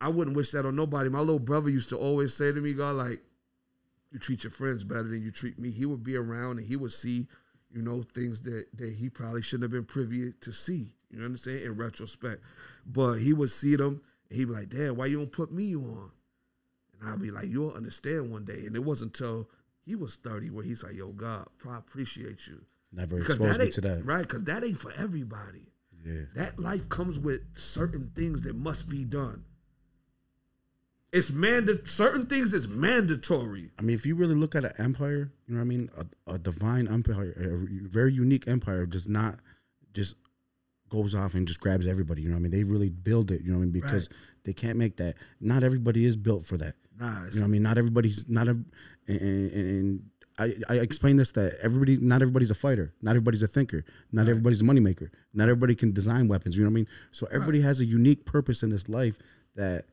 [0.00, 1.08] I wouldn't wish that on nobody.
[1.08, 3.20] My little brother used to always say to me, God, like,
[4.10, 5.70] you treat your friends better than you treat me.
[5.70, 7.26] He would be around and he would see,
[7.72, 10.92] you know, things that, that he probably shouldn't have been privy to see.
[11.10, 11.60] You understand?
[11.60, 12.42] In retrospect.
[12.86, 14.00] But he would see them
[14.30, 16.10] and he'd be like, Dad, why you don't put me on?
[17.00, 18.64] And I'd be like, you'll understand one day.
[18.66, 19.48] And it wasn't until
[19.84, 22.64] he was 30 where he's like, yo, God, I appreciate you.
[22.92, 24.04] never Because exposed me to that.
[24.04, 25.66] Right, because that ain't for everybody.
[26.04, 26.22] Yeah.
[26.34, 29.44] That life comes with certain things that must be done.
[31.12, 33.70] It's manda- certain things is mandatory.
[33.78, 35.88] I mean, if you really look at an empire, you know what I mean?
[35.96, 39.38] A, a divine empire, a very unique empire does not
[39.92, 40.16] just
[40.94, 42.22] goes off and just grabs everybody.
[42.22, 42.52] You know what I mean?
[42.52, 43.72] They really build it, you know what I mean?
[43.72, 44.08] Because
[44.44, 45.16] they can't make that.
[45.40, 46.74] Not everybody is built for that.
[46.98, 47.62] Nah, You know what I mean?
[47.62, 48.50] Not everybody's not a
[49.06, 50.02] and, and,
[50.36, 54.28] I, I explain this that everybody not everybody's a fighter, not everybody's a thinker, not
[54.28, 56.88] everybody's a moneymaker, not everybody can design weapons, you know what I mean?
[57.12, 59.16] So everybody has a unique purpose in this life
[59.54, 59.84] that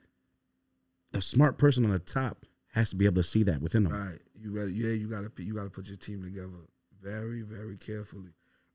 [1.11, 3.93] the smart person on the top has to be able to see that within them.
[3.93, 4.19] right.
[4.41, 6.65] You gotta, yeah, you gotta, you gotta put your team together
[6.99, 8.31] very, very carefully.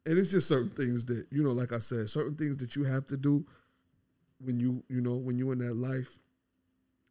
[0.07, 2.85] And it's just certain things that you know, like I said, certain things that you
[2.85, 3.45] have to do
[4.41, 6.19] when you, you know, when you're in that life,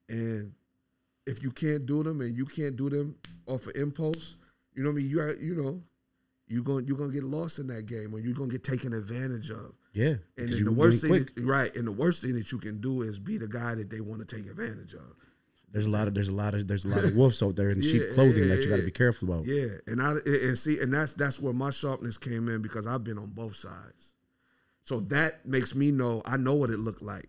[0.07, 0.53] and
[1.25, 3.15] if you can't do them and you can't do them
[3.47, 4.37] off of impulse,
[4.73, 5.09] you know what I mean.
[5.09, 5.81] You are, you know,
[6.47, 9.49] you going you're gonna get lost in that game, or you're gonna get taken advantage
[9.49, 9.73] of.
[9.93, 10.07] Yeah.
[10.07, 11.75] And because then you the worst thing, that, right?
[11.75, 14.27] And the worst thing that you can do is be the guy that they want
[14.27, 15.15] to take advantage of.
[15.75, 17.69] There's a lot of there's a lot of there's a lot of wolves out there
[17.69, 19.45] in sheep clothing yeah, that you got to be careful about.
[19.45, 23.03] Yeah, and I and see, and that's that's where my sharpness came in because I've
[23.03, 24.13] been on both sides.
[24.83, 27.27] So that makes me know I know what it looked like.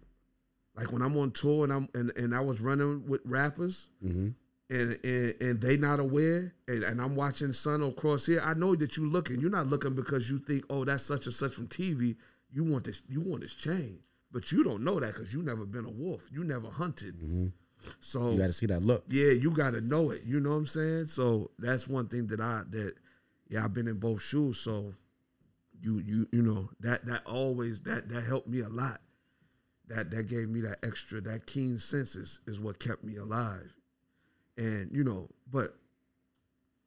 [0.76, 4.28] Like when I'm on tour and I'm and, and I was running with rappers hmm
[4.70, 8.76] and and, and they not aware and, and I'm watching Sun across here, I know
[8.76, 9.40] that you looking.
[9.40, 12.14] You're not looking because you think, oh, that's such and such from TV.
[12.52, 13.98] You want this, you want this chain.
[14.32, 16.28] But you don't know that because you never been a wolf.
[16.32, 17.14] You never hunted.
[18.00, 19.04] So You got to see that look.
[19.08, 20.22] yeah, you got to know it.
[20.24, 21.04] You know what I'm saying?
[21.06, 22.94] So that's one thing that I that
[23.48, 24.58] yeah, I've been in both shoes.
[24.58, 24.94] So
[25.80, 29.00] you you you know that that always that that helped me a lot.
[29.88, 33.72] That that gave me that extra that keen senses is what kept me alive.
[34.56, 35.76] And you know, but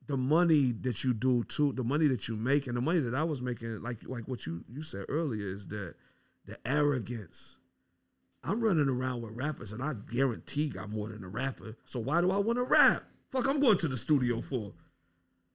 [0.08, 3.13] the money that you do too, the money that you make, and the money that
[3.13, 5.93] I was making, like like what you you said earlier, is that
[6.45, 7.59] the arrogance.
[8.43, 11.75] I'm running around with rappers, and I guarantee got more than a rapper.
[11.86, 13.04] So why do I want to rap?
[13.32, 14.73] Fuck, I'm going to the studio for.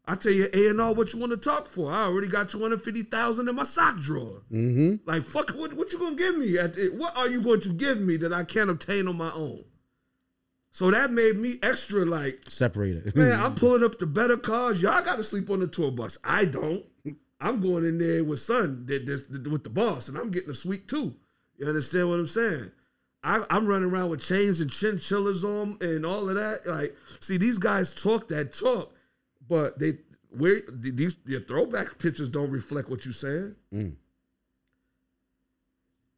[0.06, 1.90] I tell you A and R what you want to talk for.
[1.90, 4.42] I already got two hundred fifty thousand in my sock drawer.
[4.52, 4.96] Mm-hmm.
[5.08, 6.58] Like fuck, what what you gonna give me?
[6.58, 9.30] At the, what are you going to give me that I can't obtain on my
[9.32, 9.64] own?
[10.72, 13.14] So that made me extra like, Separated.
[13.16, 14.82] man, I'm pulling up the better cars.
[14.82, 16.18] Y'all got to sleep on the tour bus.
[16.24, 16.84] I don't.
[17.40, 20.54] I'm going in there with son, that- that's- with the boss, and I'm getting a
[20.54, 21.14] suite too.
[21.58, 22.70] You understand what I'm saying?
[23.22, 26.66] I, I'm running around with chains and chinchillas on and all of that.
[26.66, 28.92] Like, see, these guys talk that talk,
[29.48, 29.98] but they
[30.36, 33.54] where these your throwback pictures don't reflect what you're saying.
[33.72, 33.94] Mm.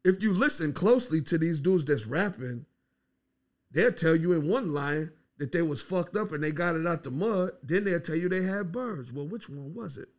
[0.03, 2.65] If you listen closely to these dudes that's rapping,
[3.71, 6.87] they'll tell you in one line that they was fucked up and they got it
[6.87, 7.51] out the mud.
[7.63, 9.13] Then they'll tell you they had birds.
[9.13, 10.09] Well, which one was it?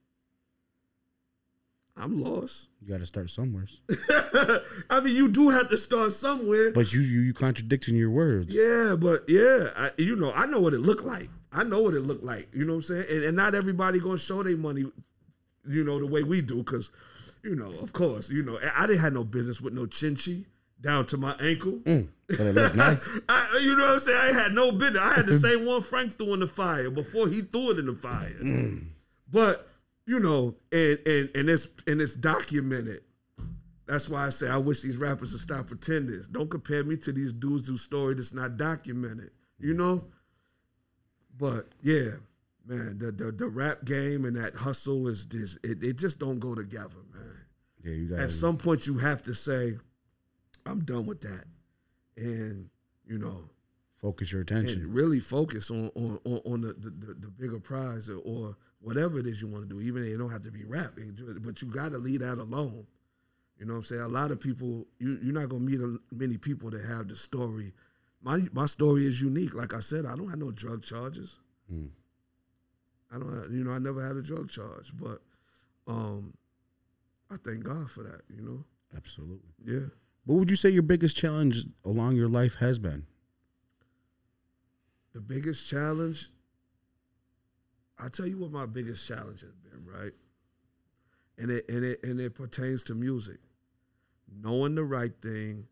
[1.99, 2.69] I'm lost.
[2.81, 3.67] You got to start somewhere.
[4.91, 6.71] I mean, you do have to start somewhere.
[6.73, 8.55] But you you you contradicting your words.
[8.55, 11.29] Yeah, but yeah, I, you know, I know what it looked like.
[11.53, 12.49] I know what it looked like.
[12.55, 13.07] You know what I'm saying?
[13.11, 14.85] And, and not everybody gonna show their money,
[15.69, 16.91] you know, the way we do, because,
[17.43, 20.45] you know, of course, you know, I didn't have no business with no chinchi
[20.81, 21.81] down to my ankle.
[21.85, 22.09] Mm.
[22.29, 23.09] But it look nice.
[23.29, 24.37] I, you know what I'm saying?
[24.37, 25.03] I had no business.
[25.03, 27.87] I had the same one Frank threw in the fire before he threw it in
[27.87, 28.37] the fire.
[29.31, 29.69] But
[30.09, 33.03] you know, and and and it's and it's documented.
[33.87, 36.23] That's why I say I wish these rappers would stop pretending.
[36.33, 39.33] Don't compare me to these dudes whose story that's not documented.
[39.59, 40.05] You know.
[41.37, 42.13] But yeah,
[42.67, 45.59] man, the the, the rap game and that hustle is this.
[45.63, 47.37] It, it just don't go together, man
[47.85, 49.77] Yeah, you got at some point you have to say,
[50.65, 51.45] I'm done with that.
[52.17, 52.71] And,
[53.07, 53.51] you know,
[54.01, 54.91] focus your attention.
[54.91, 59.19] really focus on on, on, on the, the, the, the bigger prize or, or whatever
[59.19, 60.93] it is you want to do, even if it don't have to be rap.
[60.97, 62.87] you can do it, But you got to leave that alone.
[63.59, 64.03] You know what I'm saying?
[64.03, 67.09] A lot of people, you, you're not going to meet a, many people that have
[67.09, 67.73] the story.
[68.23, 69.55] My, my story is unique.
[69.55, 71.39] Like I said, I don't have no drug charges.
[71.73, 71.91] Mm.
[73.13, 74.93] I don't have, you know, I never had a drug charge.
[74.95, 75.19] But
[75.89, 76.35] um,
[77.31, 78.65] I thank God for that, you know?
[78.97, 79.51] Absolutely.
[79.65, 79.87] Yeah.
[80.25, 83.07] What would you say your biggest challenge along your life has been?
[85.19, 86.31] the biggest challenge
[87.99, 90.13] i tell you what my biggest challenge has been right
[91.39, 93.39] and it and it and it pertains to music
[94.43, 95.67] knowing the right thing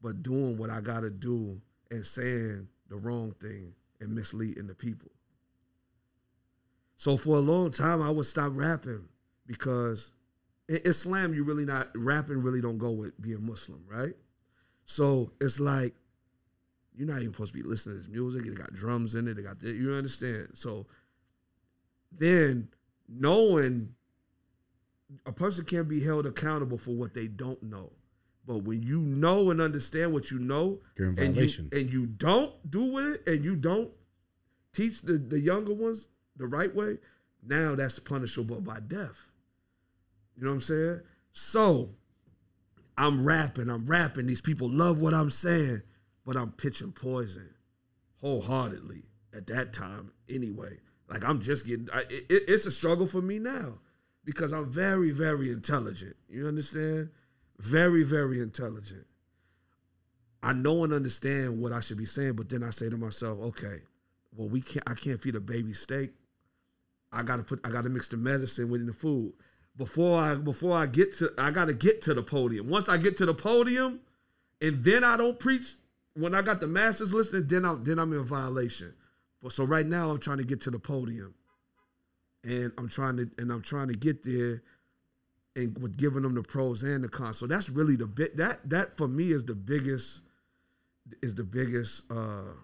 [0.00, 5.10] but doing what i gotta do and saying the wrong thing and misleading the people
[6.96, 9.04] so for a long time i would stop rapping
[9.46, 10.10] because
[10.68, 14.14] in islam you really not rapping really don't go with being muslim right
[14.84, 15.94] so it's like
[16.94, 18.46] you're not even supposed to be listening to this music.
[18.46, 19.38] It got drums in it.
[19.38, 20.48] It got this, you understand.
[20.54, 20.86] So
[22.16, 22.68] then
[23.08, 23.94] knowing
[25.26, 27.92] a person can't be held accountable for what they don't know.
[28.46, 31.68] But when you know and understand what you know, You're in and you, violation.
[31.72, 33.90] and you don't do with it, and you don't
[34.72, 36.98] teach the, the younger ones the right way,
[37.46, 39.28] now that's punishable by death.
[40.36, 41.00] You know what I'm saying?
[41.32, 41.90] So
[42.96, 44.26] I'm rapping, I'm rapping.
[44.26, 45.82] These people love what I'm saying,
[46.26, 47.50] but I'm pitching poison
[48.20, 49.02] wholeheartedly
[49.34, 50.78] at that time anyway.
[51.12, 53.74] Like I'm just getting, I, it, it's a struggle for me now
[54.24, 56.16] because I'm very, very intelligent.
[56.28, 57.10] You understand?
[57.58, 59.06] Very, very intelligent.
[60.42, 63.38] I know and understand what I should be saying, but then I say to myself,
[63.40, 63.82] okay,
[64.36, 64.88] well, we can't.
[64.88, 66.10] I can't feed a baby steak.
[67.12, 67.60] I gotta put.
[67.64, 69.34] I gotta mix the medicine within the food
[69.76, 71.30] before I before I get to.
[71.38, 72.68] I gotta get to the podium.
[72.68, 74.00] Once I get to the podium,
[74.60, 75.74] and then I don't preach.
[76.14, 78.94] When I got the masses listening, then I'm then I'm in violation.
[79.50, 81.34] So right now I'm trying to get to the podium,
[82.44, 84.62] and I'm trying to and I'm trying to get there,
[85.56, 87.38] and with giving them the pros and the cons.
[87.38, 90.20] So that's really the bit that that for me is the biggest
[91.22, 92.54] is the biggest uh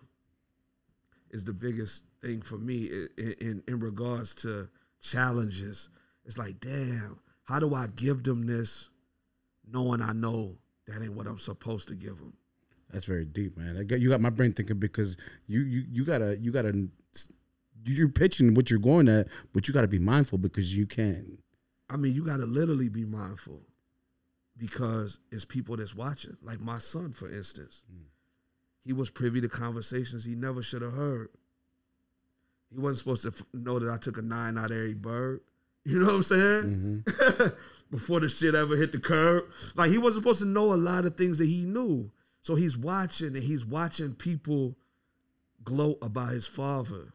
[1.31, 2.89] is the biggest thing for me
[3.19, 4.69] in in, in regards to
[5.01, 5.89] challenges.
[6.25, 8.91] It's like, damn, how do I give them this,
[9.67, 12.35] knowing I know that ain't what I'm supposed to give them.
[12.91, 13.77] That's very deep, man.
[13.77, 16.89] I got you got my brain thinking because you you you gotta you gotta
[17.85, 21.39] you're pitching what you're going at, but you gotta be mindful because you can't.
[21.91, 23.63] I mean, you got to literally be mindful
[24.57, 26.37] because it's people that's watching.
[26.43, 28.05] Like my son, for instance, mm.
[28.85, 31.29] he was privy to conversations he never should have heard.
[32.71, 35.41] He wasn't supposed to f- know that I took a nine out of every bird.
[35.85, 37.03] You know what I'm saying?
[37.07, 37.47] Mm-hmm.
[37.91, 39.45] Before the shit ever hit the curb.
[39.75, 42.11] Like he wasn't supposed to know a lot of things that he knew.
[42.49, 44.75] So he's watching and he's watching people
[45.65, 47.13] gloat about his father.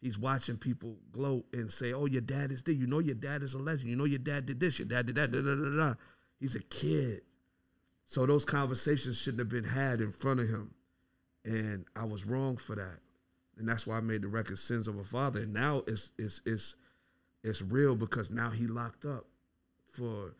[0.00, 2.72] He's watching people gloat and say, "Oh, your dad is there.
[2.72, 3.90] You know your dad is a legend.
[3.90, 4.78] You know your dad did this.
[4.78, 5.94] Your dad did that." Da, da, da, da.
[6.38, 7.22] He's a kid,
[8.06, 10.74] so those conversations shouldn't have been had in front of him,
[11.44, 13.00] and I was wrong for that,
[13.58, 16.40] and that's why I made the record "Sins of a Father." And now it's it's
[16.46, 16.76] it's
[17.42, 19.26] it's real because now he locked up
[19.88, 20.36] for,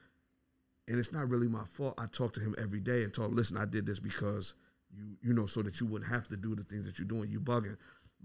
[0.88, 1.94] and it's not really my fault.
[1.99, 3.31] I talk to him every day and talk.
[3.33, 4.55] Listen, I did this because
[4.90, 7.31] you you know so that you wouldn't have to do the things that you're doing.
[7.31, 7.77] You bugging,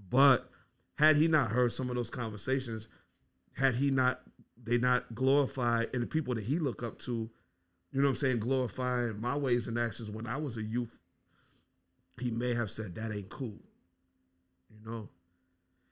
[0.10, 0.50] but
[0.96, 2.88] had he not heard some of those conversations,
[3.58, 4.22] had he not
[4.64, 7.30] they not glorified and the people that he look up to,
[7.92, 11.00] you know what I'm saying, glorifying my ways and actions when I was a youth,
[12.20, 13.58] he may have said that ain't cool.
[14.70, 15.10] You know?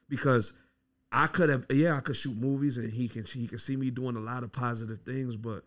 [0.07, 0.53] Because
[1.11, 3.89] I could have yeah, I could shoot movies and he can he can see me
[3.89, 5.63] doing a lot of positive things, but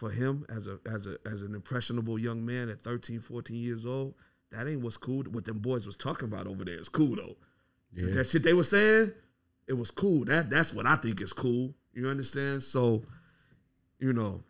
[0.00, 3.84] for him as a as a as an impressionable young man at 13, 14 years
[3.84, 4.14] old,
[4.50, 5.24] that ain't what's cool.
[5.24, 7.36] What them boys was talking about over there is cool though.
[7.92, 8.14] Yeah.
[8.14, 9.12] That shit they were saying,
[9.68, 10.24] it was cool.
[10.24, 11.74] That that's what I think is cool.
[11.92, 12.62] You understand?
[12.62, 13.02] So,
[13.98, 14.42] you know,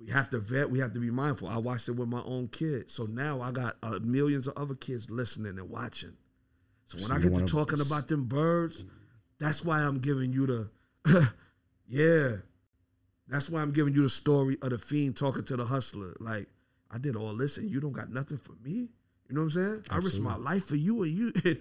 [0.00, 0.68] we have to vet.
[0.68, 1.46] We have to be mindful.
[1.46, 4.74] I watched it with my own kid, so now I got uh, millions of other
[4.74, 6.16] kids listening and watching.
[6.86, 8.84] So when I get to talking about them birds,
[9.38, 10.46] that's why I'm giving you
[11.04, 11.32] the,
[11.86, 12.36] yeah,
[13.28, 16.14] that's why I'm giving you the story of the fiend talking to the hustler.
[16.20, 16.48] Like
[16.90, 18.88] I did all this, and you don't got nothing for me.
[19.28, 19.66] You know what I'm saying?
[19.90, 19.94] Absolutely.
[19.94, 21.32] I risked my life for you, and you,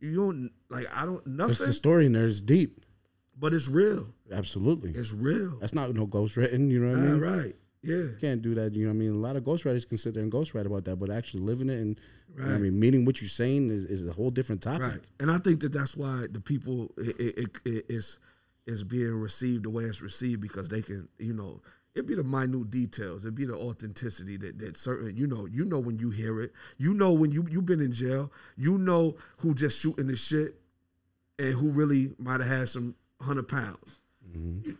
[0.00, 2.80] you don't like I don't That's nothing, the story in there is deep.
[3.38, 4.06] but it's real.
[4.32, 4.90] Absolutely.
[4.90, 5.58] It's real.
[5.60, 7.20] That's not no ghostwriting, you know what I mean?
[7.20, 7.54] right.
[7.82, 7.96] Yeah.
[7.96, 9.12] You can't do that, you know what I mean?
[9.12, 11.78] A lot of ghostwriters can sit there and ghostwrite about that, but actually living it
[11.78, 12.00] and
[12.36, 14.80] you know I mean, meaning what you're saying is, is a whole different topic.
[14.82, 15.00] Right.
[15.20, 18.18] And I think that that's why the people it, it, it, it
[18.66, 21.60] is being received the way it's received because they can, you know,
[21.94, 25.64] it'd be the minute details, it'd be the authenticity that that certain, you know, you
[25.64, 29.16] know when you hear it, you know when you you've been in jail, you know
[29.38, 30.60] who just shooting the shit,
[31.38, 33.98] and who really might have had some hundred pounds.
[34.36, 34.70] Mm-hmm.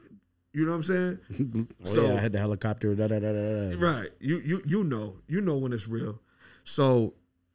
[0.53, 1.69] You know what I'm saying?
[1.85, 2.95] Oh So- yeah, I had the helicopter.
[2.95, 3.77] Da, da, da, da, da.
[3.81, 4.11] Right.
[4.21, 5.17] You you you know.
[5.29, 6.21] You know when it's real.
[6.65, 7.15] So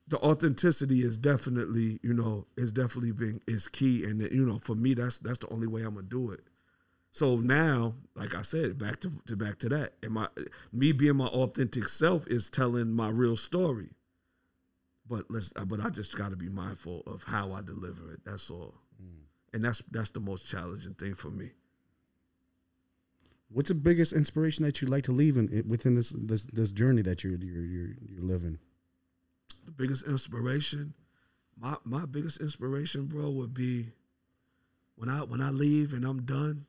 [0.10, 4.04] the authenticity is definitely, you know, is definitely being is key.
[4.04, 6.42] And you know, for me, that's that's the only way I'm gonna do it.
[7.12, 9.94] So now, like I said, back to, to back to that.
[10.04, 10.28] And my
[10.74, 13.92] me being my authentic self is telling my real story.
[15.08, 18.22] But let's uh, but I just gotta be mindful of how I deliver it.
[18.26, 18.76] That's all.
[19.02, 19.24] Mm.
[19.54, 21.52] And that's that's the most challenging thing for me.
[23.52, 27.04] What's the biggest inspiration that you'd like to leave in, within this this this journey
[27.04, 28.60] that you're you're you're, you're living?
[29.70, 30.94] The biggest inspiration
[31.60, 33.92] my my biggest inspiration bro would be
[34.96, 36.66] when i when i leave and i'm done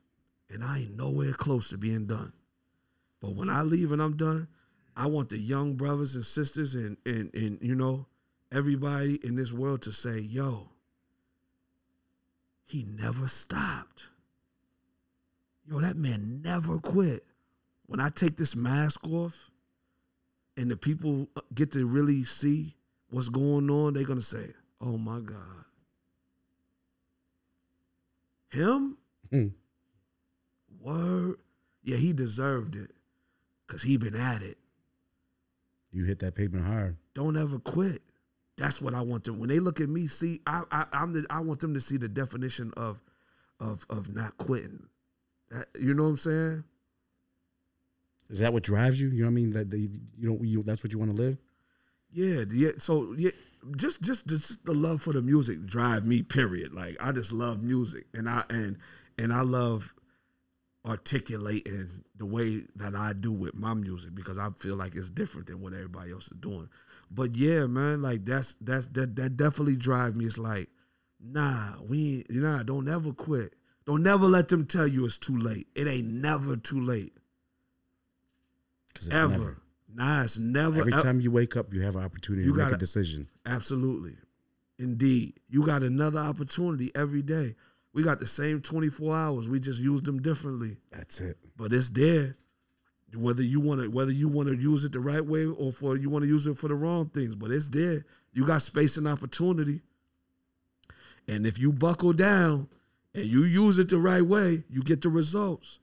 [0.49, 2.33] and i ain't nowhere close to being done.
[3.21, 4.47] But when i leave and i'm done
[4.95, 8.05] i want the young brothers and sisters and and and you know
[8.51, 10.69] everybody in this world to say yo
[12.65, 14.03] he never stopped.
[15.67, 17.23] Yo that man never quit.
[17.87, 19.49] When i take this mask off
[20.55, 22.75] and the people get to really see
[23.11, 25.65] what's going on, they're gonna say, "Oh my God,
[28.49, 28.97] him?
[29.29, 29.47] Hmm.
[30.79, 31.37] Word?
[31.83, 32.91] Yeah, he deserved it,
[33.67, 34.57] cause he been at it.
[35.91, 36.97] You hit that pavement hard.
[37.13, 38.01] Don't ever quit.
[38.57, 39.39] That's what I want them.
[39.39, 41.97] When they look at me, see, I, I, I'm the, I want them to see
[41.97, 43.01] the definition of,
[43.59, 44.87] of, of not quitting.
[45.49, 46.63] That, you know what I'm saying?
[48.29, 49.09] Is that what drives you?
[49.09, 49.51] You know what I mean?
[49.51, 51.37] That, that you you don't you that's what you want to live?
[52.11, 52.71] Yeah, yeah.
[52.77, 53.31] So yeah,
[53.77, 56.23] just just just the love for the music drive me.
[56.23, 56.73] Period.
[56.73, 58.77] Like I just love music, and I and
[59.17, 59.93] and I love
[60.85, 65.47] articulating the way that I do with my music because I feel like it's different
[65.47, 66.69] than what everybody else is doing.
[67.09, 70.25] But yeah, man, like that's that's that that definitely drive me.
[70.25, 70.69] It's like,
[71.19, 73.53] nah, we ain't- nah, don't ever quit.
[73.85, 75.67] Don't never let them tell you it's too late.
[75.75, 77.13] It ain't never too late.
[79.11, 79.27] Ever.
[79.29, 79.57] never.
[79.93, 82.73] Nah, it's never Every time you wake up, you have an opportunity You to make
[82.73, 83.27] a decision.
[83.45, 84.15] Absolutely.
[84.79, 85.39] Indeed.
[85.49, 87.55] You got another opportunity every day.
[87.93, 89.47] We got the same 24 hours.
[89.47, 90.77] We just use them differently.
[90.91, 91.37] That's it.
[91.57, 92.35] But it's there.
[93.13, 95.97] Whether you want to whether you want to use it the right way or for
[95.97, 98.05] you want to use it for the wrong things, but it's there.
[98.31, 99.81] You got space and opportunity.
[101.27, 102.69] And if you buckle down
[103.13, 105.79] and you use it the right way, you get the results.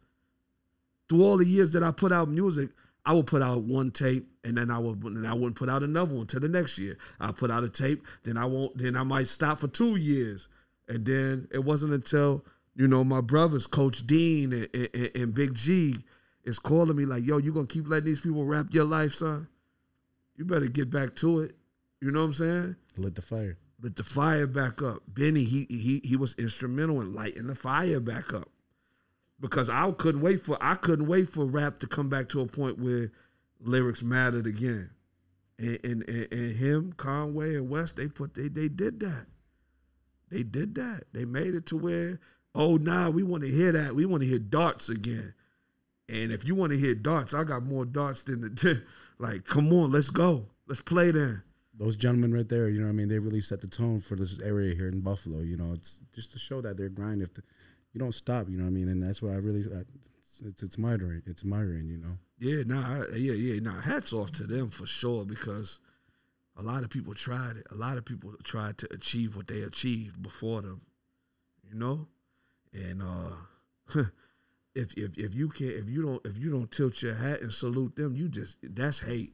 [1.09, 2.71] Through all the years that I put out music,
[3.09, 5.83] I would put out one tape and then I would and I wouldn't put out
[5.83, 6.99] another one till the next year.
[7.19, 10.47] I put out a tape, then I won't then I might stop for two years.
[10.89, 12.45] And then it wasn't until,
[12.75, 15.95] you know, my brothers, Coach Dean and, and, and Big G,
[16.45, 19.49] is calling me like, yo, you gonna keep letting these people rap your life, son?
[20.37, 21.57] You better get back to it.
[22.03, 22.77] You know what I'm saying?
[22.99, 23.57] Lit the fire.
[23.81, 24.99] lit the fire back up.
[25.09, 28.51] Benny, he he he was instrumental in lighting the fire back up.
[29.41, 32.47] Because I couldn't wait for I couldn't wait for rap to come back to a
[32.47, 33.13] point where
[33.61, 34.91] lyrics mattered again.
[35.59, 39.27] And and, and, and him, Conway and West, they put they they did that.
[40.31, 41.05] They did that.
[41.13, 42.21] They made it to where,
[42.55, 43.95] oh nah, we want to hear that.
[43.95, 45.35] We want to hear darts again.
[46.09, 48.83] And if you want to hear darts, I got more darts than the
[49.19, 50.47] like, come on, let's go.
[50.67, 51.43] Let's play then.
[51.75, 53.09] Those gentlemen right there, you know what I mean?
[53.09, 55.41] They really set the tone for this area here in Buffalo.
[55.41, 57.23] You know, it's just to show that they're grinding.
[57.23, 57.43] If the,
[57.93, 58.89] you don't stop, you know what I mean?
[58.89, 59.83] And that's why I really, I,
[60.19, 61.23] it's, it's, admiring.
[61.27, 62.19] It's admiring, you know?
[62.39, 63.81] Yeah, nah, I- yeah, yeah, nah.
[63.81, 65.81] Hats off to them for sure because
[66.57, 67.67] a lot of people tried it.
[67.71, 70.83] A lot of people tried to achieve what they achieved before them,
[71.63, 72.09] you know.
[72.73, 74.01] And uh,
[74.75, 77.53] if if if you can't, if you don't, if you don't tilt your hat and
[77.53, 79.33] salute them, you just that's hate.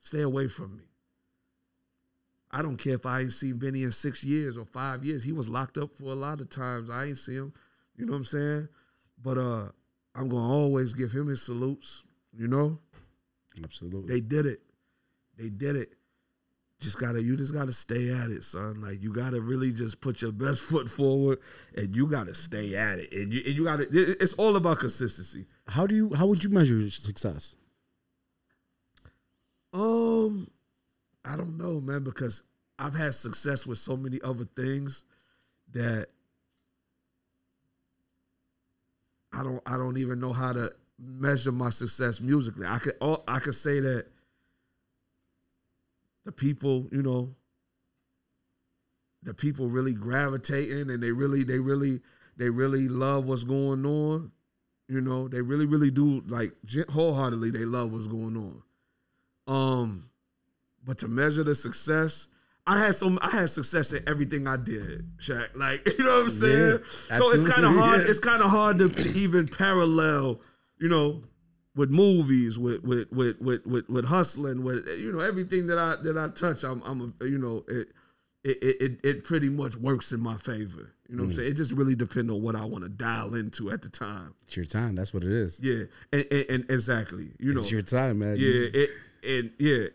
[0.00, 0.84] Stay away from me.
[2.50, 5.24] I don't care if I ain't seen Benny in six years or five years.
[5.24, 6.88] He was locked up for a lot of times.
[6.88, 7.52] I ain't see him.
[7.98, 8.68] You know what I'm saying?
[9.22, 9.68] But uh,
[10.14, 12.04] I'm gonna always give him his salutes.
[12.32, 12.78] You know.
[13.62, 14.14] Absolutely.
[14.14, 14.60] They did it.
[15.36, 15.90] They did it.
[16.80, 18.80] Just gotta, you just gotta stay at it, son.
[18.80, 21.40] Like you gotta really just put your best foot forward,
[21.76, 23.12] and you gotta stay at it.
[23.12, 23.86] And you, and you gotta.
[23.90, 25.46] It's all about consistency.
[25.66, 27.56] how do you, how would you measure your success?
[29.72, 30.48] Um,
[31.24, 32.44] I don't know, man, because
[32.78, 35.04] I've had success with so many other things
[35.72, 36.06] that
[39.32, 42.66] I don't I don't even know how to measure my success musically.
[42.66, 44.06] I could all I could say that
[46.24, 47.34] the people, you know,
[49.22, 52.00] the people really gravitating and they really they really
[52.36, 54.32] they really love what's going on.
[54.88, 56.52] You know, they really really do like
[56.90, 58.62] wholeheartedly they love what's going on.
[59.46, 60.10] Um,
[60.84, 62.28] but to measure the success,
[62.70, 63.18] I had some.
[63.22, 65.48] I had success in everything I did, Shaq.
[65.56, 66.78] Like you know what I'm saying.
[67.16, 68.02] so it's kind of hard.
[68.02, 68.06] yeah.
[68.08, 70.40] It's kind of hard to, to even parallel,
[70.78, 71.22] you know,
[71.74, 75.96] with movies, with with with with with, with hustling, with you know everything that I
[76.02, 76.62] that I touch.
[76.62, 77.92] I'm I'm a, you know it.
[78.44, 80.92] It, it, it, it pretty much works in my favor.
[81.08, 81.36] You know what I'm Mm.
[81.36, 81.50] saying?
[81.50, 84.32] It just really depends on what I want to dial into at the time.
[84.46, 84.94] It's your time.
[84.94, 85.58] That's what it is.
[85.60, 85.82] Yeah.
[86.12, 87.32] And, and, and exactly.
[87.40, 88.36] You know, it's your time, man.
[88.38, 88.90] yeah, it
[89.26, 89.86] and yeah,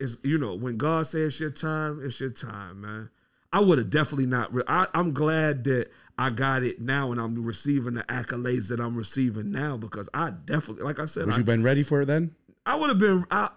[0.00, 3.10] it's you know when God says it's your time, it's your time, man.
[3.52, 4.52] I would have definitely not.
[4.52, 8.80] Re- I, I'm glad that I got it now, and I'm receiving the accolades that
[8.80, 12.02] I'm receiving now because I definitely, like I said, Would I, you been ready for
[12.02, 12.34] it then?
[12.66, 13.24] I would have been.
[13.30, 13.48] I,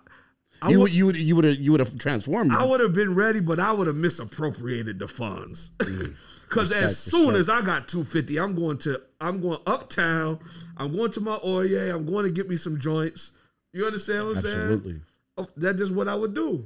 [0.62, 2.54] I you would, you would you would have you would have transformed.
[2.54, 5.72] I would have been ready, but I would have misappropriated the funds.
[5.80, 6.16] Mm.
[6.52, 7.40] Because as soon respect.
[7.40, 10.40] as I got 250, I'm going to I'm going uptown.
[10.76, 11.90] I'm going to my Oye.
[11.90, 13.32] I'm going to get me some joints.
[13.72, 14.56] You understand what I'm saying?
[14.56, 15.02] Absolutely.
[15.38, 16.66] Oh, that's just what I would do.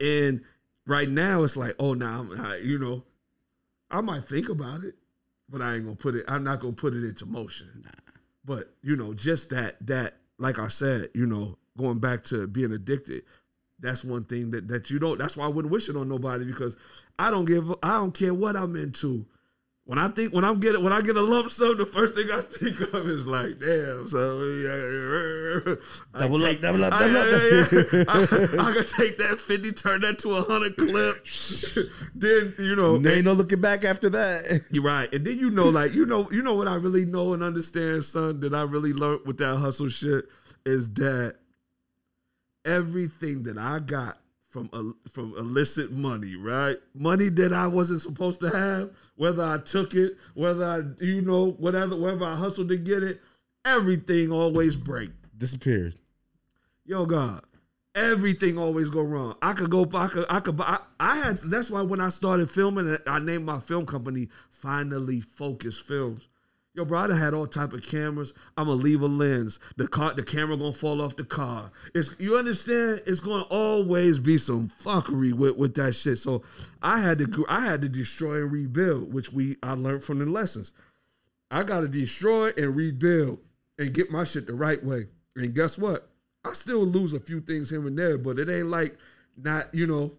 [0.00, 0.42] And
[0.86, 3.04] right now, it's like, oh, now I'm, I- you know,
[3.90, 4.94] I might think about it,
[5.48, 6.24] but I ain't gonna put it.
[6.28, 7.84] I'm not gonna put it into motion.
[8.44, 12.72] But you know, just that that, like I said, you know, going back to being
[12.72, 13.22] addicted.
[13.80, 15.18] That's one thing that that you don't.
[15.18, 16.76] That's why I wouldn't wish it on nobody because
[17.18, 17.72] I don't give.
[17.82, 19.26] I don't care what I'm into.
[19.90, 22.30] When I think when I'm getting when I get a lump sum, the first thing
[22.30, 25.74] I think of is like, damn, so yeah,
[26.14, 27.26] I Double up, take- double up, I- double up.
[27.26, 28.04] yeah, yeah.
[28.08, 31.26] I, I could take that fifty, turn that to a hundred clip.
[32.14, 34.62] then you know, There ain't no looking back after that.
[34.70, 35.12] you're right.
[35.12, 38.04] And then you know, like, you know, you know what I really know and understand,
[38.04, 40.26] son, that I really learned with that hustle shit
[40.64, 41.34] is that
[42.64, 44.19] everything that I got
[44.50, 46.76] from il- from illicit money, right?
[46.92, 51.52] Money that I wasn't supposed to have, whether I took it, whether I, you know,
[51.52, 53.20] whatever, whether I hustled to get it,
[53.64, 55.10] everything always break.
[55.38, 55.94] Disappeared.
[56.84, 57.44] Yo, God,
[57.94, 59.36] everything always go wrong.
[59.40, 61.40] I could go, I could, I could, I, I had.
[61.42, 66.28] That's why when I started filming, I named my film company Finally Focus Films.
[66.72, 68.32] Yo, bro, I had all type of cameras.
[68.56, 69.58] I'm gonna leave a lens.
[69.76, 71.72] The car, the camera gonna fall off the car.
[71.96, 73.02] It's you understand?
[73.06, 76.18] It's gonna always be some fuckery with, with that shit.
[76.18, 76.44] So
[76.80, 80.26] I had to, I had to destroy and rebuild, which we I learned from the
[80.26, 80.72] lessons.
[81.50, 83.40] I gotta destroy and rebuild
[83.76, 85.06] and get my shit the right way.
[85.34, 86.08] And guess what?
[86.44, 88.96] I still lose a few things here and there, but it ain't like
[89.36, 90.12] not, you know,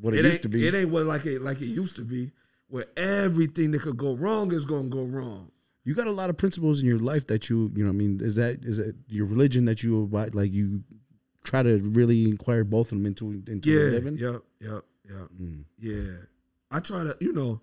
[0.00, 0.66] What it, it, used to be.
[0.66, 2.32] It ain't what like it like it used to be,
[2.68, 5.50] where everything that could go wrong is gonna go wrong.
[5.84, 7.98] You got a lot of principles in your life that you you know what I
[7.98, 10.82] mean is that is it your religion that you abide like you
[11.44, 15.28] try to really inquire both of them into into Yeah, your living yep, yep, yep.
[15.40, 15.64] Mm.
[15.78, 16.16] Yeah,
[16.70, 17.60] I try to, you know,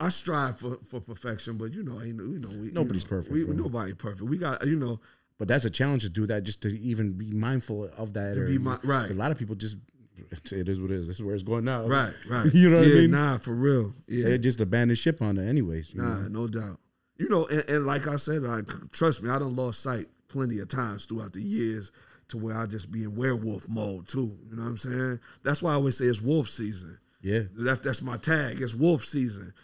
[0.00, 3.32] I strive for, for perfection, but you know, you know, we, you Nobody's know, perfect,
[3.32, 3.54] We, bro.
[3.54, 4.22] nobody perfect.
[4.22, 5.00] We got, you know,
[5.38, 8.42] but that's a challenge to do that just to even be mindful of that To
[8.42, 9.10] or be mi- right.
[9.10, 9.76] a lot of people just
[10.52, 11.06] it is what it is.
[11.08, 11.86] This is where it's going now.
[11.86, 12.46] Right, right.
[12.54, 13.10] you know what yeah, I mean?
[13.12, 13.94] Nah, for real.
[14.08, 14.24] Yeah.
[14.26, 15.94] They just abandoned ship on it, anyways.
[15.94, 16.28] Nah, know?
[16.28, 16.78] no doubt.
[17.22, 20.58] You know, and, and like I said, like trust me, I done lost sight plenty
[20.58, 21.92] of times throughout the years
[22.28, 24.36] to where I just be in werewolf mode too.
[24.50, 25.20] You know what I'm saying?
[25.44, 26.98] That's why I always say it's wolf season.
[27.20, 27.42] Yeah.
[27.56, 28.60] That's that's my tag.
[28.60, 29.54] It's wolf season,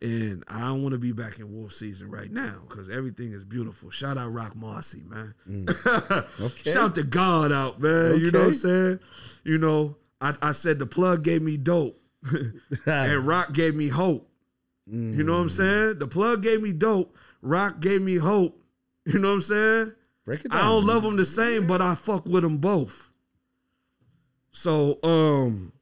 [0.00, 3.42] and I don't want to be back in wolf season right now because everything is
[3.42, 3.90] beautiful.
[3.90, 5.34] Shout out Roc Marci, man.
[5.48, 6.24] Mm.
[6.40, 6.72] Okay.
[6.72, 8.12] Shout the God out, man.
[8.12, 8.24] Okay.
[8.24, 9.00] You know what I'm saying?
[9.42, 12.00] You know, I, I said the plug gave me dope,
[12.86, 14.30] and Roc gave me hope.
[14.90, 15.98] You know what I'm saying?
[15.98, 17.14] The plug gave me dope.
[17.42, 18.56] Roc gave me hope.
[19.08, 19.92] You know what I'm saying?
[20.26, 20.60] Break it down.
[20.60, 23.10] I don't love them the same, but I fuck with them both.
[24.50, 25.72] So, um,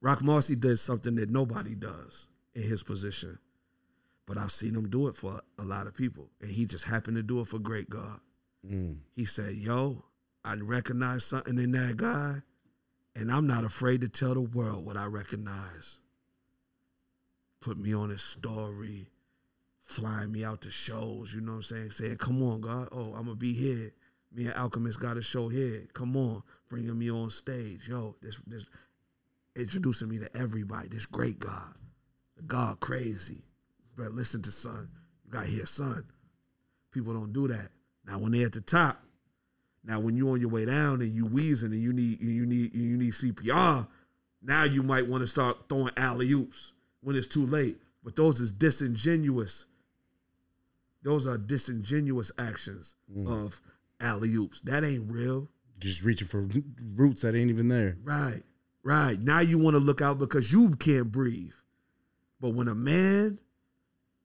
[0.00, 3.38] Roc Marci did something that nobody does in his position,
[4.26, 7.16] but I've seen him do it for a lot of people, and he just happened
[7.16, 8.18] to do it for Grea8gawd.
[8.66, 8.96] Mm.
[9.14, 10.04] He said, "Yo,
[10.44, 12.42] I recognize something in that guy,
[13.14, 16.00] and I'm not afraid to tell the world what I recognize."
[17.62, 19.08] Put me on his story,
[19.82, 21.32] flying me out to shows.
[21.32, 21.90] You know what I'm saying?
[21.92, 22.88] Saying, "Come on, God.
[22.90, 23.92] Oh, I'm gonna be here.
[24.32, 25.86] Me and Alchemist got a show here.
[25.92, 27.88] Come on, bringing me on stage.
[27.88, 28.66] Yo, this this
[29.54, 30.88] introducing me to everybody.
[30.88, 31.74] This great God,
[32.36, 33.44] the God crazy.
[33.96, 34.90] But listen to son.
[35.24, 36.04] You gotta hear son.
[36.90, 37.70] People don't do that.
[38.04, 39.04] Now when they're at the top,
[39.84, 42.74] now when you on your way down and you wheezing and you need you need
[42.74, 43.86] you need CPR,
[44.42, 46.72] now you might want to start throwing alley oops
[47.02, 47.76] when it's too late.
[48.04, 49.66] But those is disingenuous.
[51.02, 53.28] Those are disingenuous actions mm.
[53.28, 53.60] of
[54.00, 54.60] alley oops.
[54.60, 55.48] That ain't real.
[55.78, 56.48] Just reaching for
[56.94, 57.96] roots that ain't even there.
[58.04, 58.42] Right,
[58.84, 59.18] right.
[59.18, 61.54] Now you want to look out because you can't breathe.
[62.40, 63.38] But when a man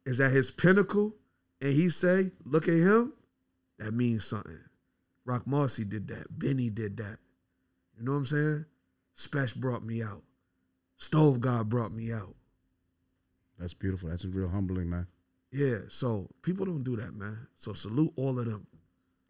[0.05, 1.15] is at his pinnacle
[1.61, 3.13] and he say, "Look at him,"
[3.80, 4.59] that means something.
[5.25, 6.28] Roc Marci did that.
[6.38, 7.17] Benny did that.
[7.97, 8.65] You know what I'm saying?
[9.17, 10.23] Spesh brought me out.
[10.97, 12.36] Stove God brought me out.
[13.58, 14.10] That's beautiful.
[14.10, 15.08] That's real humbling, man.
[15.51, 15.80] Yeah.
[15.89, 17.47] So people don't do that, man.
[17.58, 18.68] So salute all of them.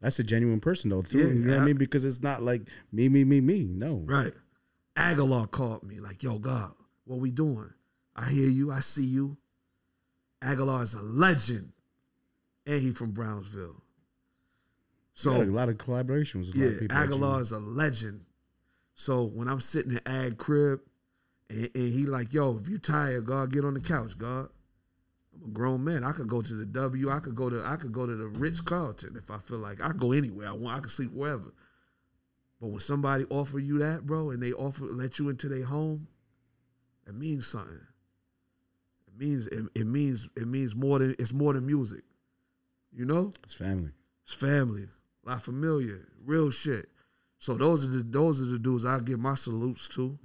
[0.02, 1.02] That's a genuine person though.
[1.02, 1.78] Through, Yeah, you know what I- mean?
[1.78, 3.64] Because it's not like me, me, me, me.
[3.64, 4.04] No.
[4.06, 4.34] Right.
[4.96, 6.74] Agallah called me like, yo, God,
[7.06, 7.72] what we doing?
[8.16, 8.72] I hear you.
[8.72, 9.38] I see you.
[10.42, 11.72] Agallah is a legend.
[12.66, 13.82] And he from Brownsville.
[15.14, 16.98] So a lot of collaborations with a lot of yeah, people.
[16.98, 18.22] Agallah is a legend.
[18.94, 20.82] So when I'm sitting in Ag crib
[21.50, 24.50] and, and he like, yo, if you tired, God, get on the couch, God.
[25.34, 26.04] I'm a grown man.
[26.04, 27.12] I could go to the W.
[27.12, 29.82] I could go to I could go to the Ritz Carlton if I feel like
[29.82, 30.78] I could go anywhere I want.
[30.78, 31.54] I could sleep wherever.
[32.60, 36.08] But when somebody offer you that, bro, and they offer let you into their home,
[37.06, 37.80] it means something.
[39.08, 42.04] It means it, it means it means more than it's more than music.
[42.92, 43.32] You know?
[43.44, 43.92] It's family.
[44.26, 44.88] It's family,
[45.24, 46.90] La Familia, real shit.
[47.38, 50.18] So those are the those are the dudes I give my salutes to.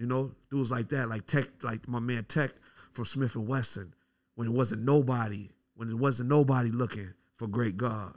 [0.00, 2.52] You know, dudes like that, like Tek, like my man Tek
[2.90, 3.92] from Smif-N-Wessun,
[4.34, 8.14] when it wasn't nobody, when it wasn't nobody looking for great God,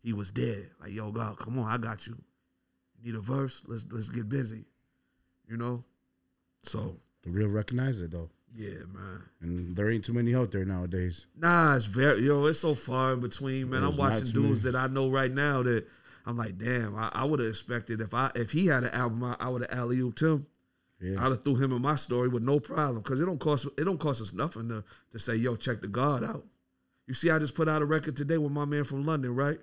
[0.00, 0.68] he was there.
[0.80, 2.16] Like, yo, God, come on, I got you.
[3.04, 3.62] Need a verse?
[3.66, 4.64] Let's let's get busy.
[5.48, 5.82] You know?
[6.62, 8.30] So, The real recognize it though.
[8.54, 9.22] yeah, man.
[9.40, 11.26] And there ain't too many out there nowadays.
[11.36, 12.46] Nah, it's very yo.
[12.46, 13.82] It's so far in between, man.
[13.82, 14.72] I'm watching dudes many.
[14.72, 15.84] that I know right now that
[16.26, 16.94] I'm like, damn.
[16.94, 19.62] I, I would have expected if I if he had an album, I, I would
[19.62, 20.46] have alley ooped him.
[21.00, 21.24] Yeah.
[21.24, 23.84] I'd have threw him in my story with no problem because it don't cost it
[23.84, 26.44] don't cost us nothing to to say, yo, check the God out.
[27.06, 29.58] You see, I just put out a record today with my man from London, right?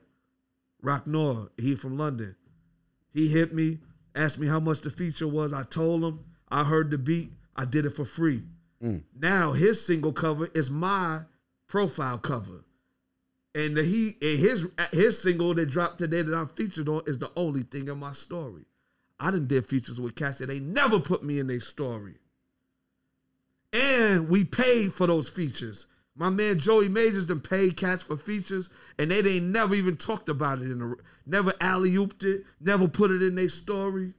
[0.82, 2.36] Rock Nor, he from London.
[3.14, 3.80] He hit me,
[4.16, 5.54] asked me how much the feature was.
[5.54, 6.20] I told him.
[6.50, 7.32] I heard the beat.
[7.56, 8.44] I did it for free.
[8.84, 9.04] Mm.
[9.20, 11.22] Now his single cover is my
[11.68, 12.66] profile cover,
[13.54, 17.18] and the, he and his his single that dropped today that I'm featured on is
[17.18, 18.66] the only thing in my story.
[19.20, 22.16] I done did features with cats that they never put me in their story,
[23.72, 25.88] and we paid for those features.
[26.18, 30.30] My man Joey Majors done paid cats for features, and they ain't never even talked
[30.30, 30.96] about it in the
[31.26, 34.14] never alley ooped it, never put it in their story,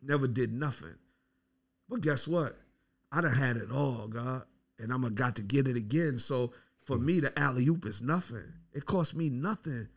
[0.00, 0.94] never did nothing.
[1.88, 2.58] But guess what?
[3.10, 4.44] I done had it all, God,
[4.78, 6.18] and I'm going got to get it again.
[6.18, 6.52] So
[6.84, 8.52] for me, the alley oop is nothing.
[8.72, 9.88] It cost me nothing.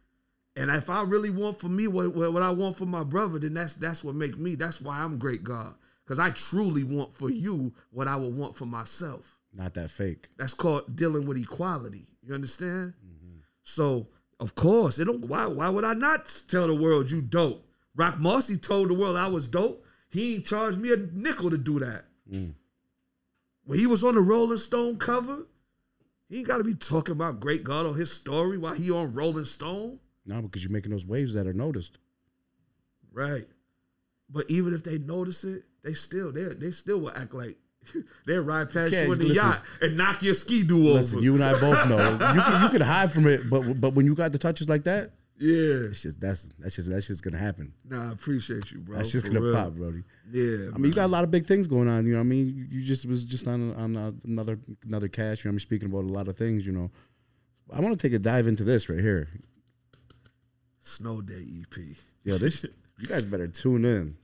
[0.58, 3.54] And if I really want for me what, what I want for my brother, then
[3.54, 4.56] that's that's what make me.
[4.56, 8.58] That's why I'm great, God, because I truly want for you what I would want
[8.58, 9.38] for myself.
[9.54, 10.30] Not that fake.
[10.38, 12.08] That's called dealing with equality.
[12.24, 12.96] You understand?
[13.06, 13.38] Mm-hmm.
[13.64, 14.08] So
[14.40, 15.26] of course, it don't.
[15.26, 15.46] Why?
[15.46, 17.64] Why would I not tell the world you dope?
[17.96, 19.86] Roc Marci told the world I was dope.
[20.10, 22.06] He ain't charged me a nickel to do that.
[22.32, 22.54] Mm.
[23.66, 25.46] When he was on the Rolling Stone cover,
[26.30, 29.46] he ain't got to be talking about Grea8gawd on his story while he on Rolling
[29.46, 30.00] Stone.
[30.28, 31.98] No, because you're making those waves that are noticed.
[33.12, 33.46] Right.
[34.30, 37.58] But even if they notice it, they still they they still will act like
[38.26, 39.46] they'll ride past can't- you in the listen.
[39.46, 40.96] yacht and knock your ski do over.
[40.96, 43.94] Listen, you and I both know you can you can hide from it, but but
[43.94, 45.88] when you got the touches like that, yeah.
[45.90, 47.72] it's just that's that's just that's just gonna happen.
[47.90, 48.98] Nah, I appreciate you, bro.
[48.98, 49.56] That's just gonna real.
[49.56, 50.04] pop, Brody.
[50.30, 50.72] Yeah.
[50.76, 52.06] I mean, you got a lot of big things going on.
[52.06, 55.46] You know, what I mean, you, you just was just on on another another cash.
[55.46, 56.66] You know, I'm speaking about a lot of things.
[56.66, 56.92] You know,
[57.72, 59.30] I want to take a dive into this right here.
[60.88, 61.96] Snow Day EP.
[62.24, 62.66] Yo, this
[63.00, 64.16] you guys better tune in.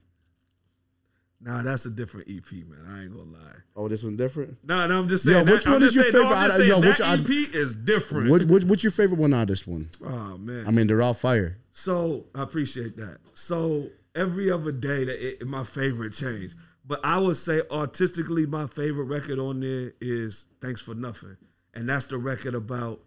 [1.40, 2.86] Nah, that's a different EP, man.
[2.88, 3.56] I ain't gonna lie.
[3.76, 4.56] Oh, this one's different.
[4.64, 5.46] Nah, no, I'm just saying.
[5.46, 7.20] Yo, which that, one I'm is your saying, No, I'm favorite just saying yo, that
[7.20, 8.30] which EP is different.
[8.30, 9.90] What, what what's your favorite one on this one?
[10.02, 10.66] oh man.
[10.66, 11.58] I mean, they're all fire.
[11.72, 13.18] So I appreciate that.
[13.34, 16.56] So every other day that it, my favorite changed.
[16.86, 21.36] But I would say artistically, my favorite record on there is Thanks for Nothing.
[21.74, 23.00] And that's the record about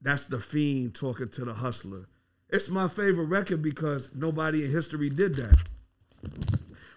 [0.00, 2.06] that's the fiend talking to the hustler.
[2.52, 5.64] It's my favorite record because nobody in history did that.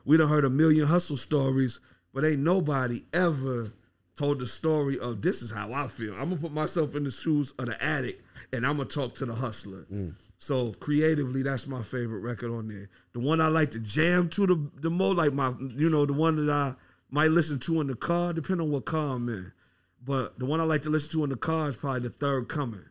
[0.03, 1.79] We done heard a million hustle stories,
[2.13, 3.71] but ain't nobody ever
[4.17, 6.13] told the story of this is how I feel.
[6.15, 9.25] I'm gonna put myself in the shoes of the addict and I'm gonna talk to
[9.25, 9.85] the hustler.
[9.91, 10.15] Mm.
[10.37, 12.89] So creatively, that's my favorite record on there.
[13.13, 16.11] The one I like to jam to the the most, like my, you know, the
[16.11, 16.75] one that I
[17.09, 19.53] might listen to in the car, depending on what car I'm in.
[20.03, 22.49] But the one I like to listen to in the car is probably the Third
[22.49, 22.83] Coming.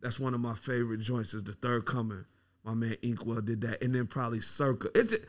[0.00, 1.34] That's one of my favorite joints.
[1.34, 2.24] Is the Third Coming.
[2.64, 4.88] My man Inkwell did that, and then probably Circa.
[4.98, 5.22] It just,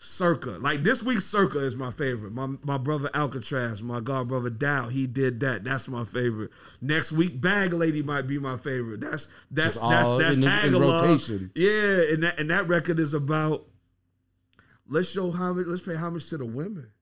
[0.00, 0.50] Circa.
[0.50, 2.32] Like this week, Circa is my favorite.
[2.32, 5.64] My my brother Alcatraz, my god brother Dow, he did that.
[5.64, 6.50] That's my favorite.
[6.80, 9.00] Next week, Bag Lady might be my favorite.
[9.00, 11.50] That's that's Just that's that's in- in rotation.
[11.56, 13.66] Yeah, and that and that record is about
[14.88, 16.92] let's show homage, let's pay homage to the women.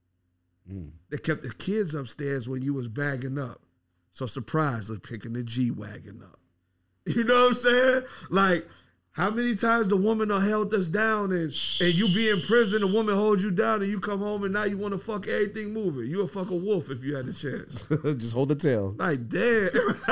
[0.71, 0.93] Mm.
[1.11, 3.61] They kept the kids upstairs when you was bagging up.
[4.13, 6.41] So surprise, they're picking the G wagon up.
[7.15, 8.03] You know what I'm saying?
[8.31, 8.67] Like,
[9.13, 12.81] how many times the woman done held us down and and you be in prison,
[12.83, 15.27] the woman holds you down and you come home and now you want to fuck
[15.27, 16.11] everything moving.
[16.11, 17.83] You a fuck a wolf if you had the chance.
[18.19, 18.95] just hold the tail.
[18.99, 19.71] Like, damn.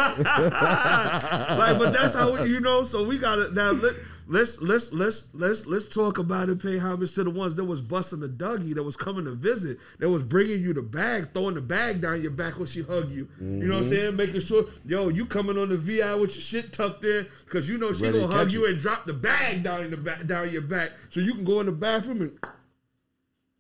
[1.59, 2.85] like, but that's how we, you know.
[2.85, 3.95] So we gotta now let,
[4.27, 6.63] let's let's let's let's let's talk about it.
[6.63, 9.79] Pay homage to the ones that was busting the Dougie, that was coming to visit,
[9.99, 13.13] that was bringing you the bag, throwing the bag down your back when she hugged
[13.13, 13.29] you.
[13.41, 13.91] You know what I'm mm-hmm.
[13.91, 14.17] saying?
[14.17, 17.79] Making sure, yo, you coming on the VI with your shit tucked in, because you
[17.79, 18.73] know she Ready gonna hug you it.
[18.73, 21.61] and drop the bag down in the back, down your back, so you can go
[21.61, 22.39] in the bathroom and.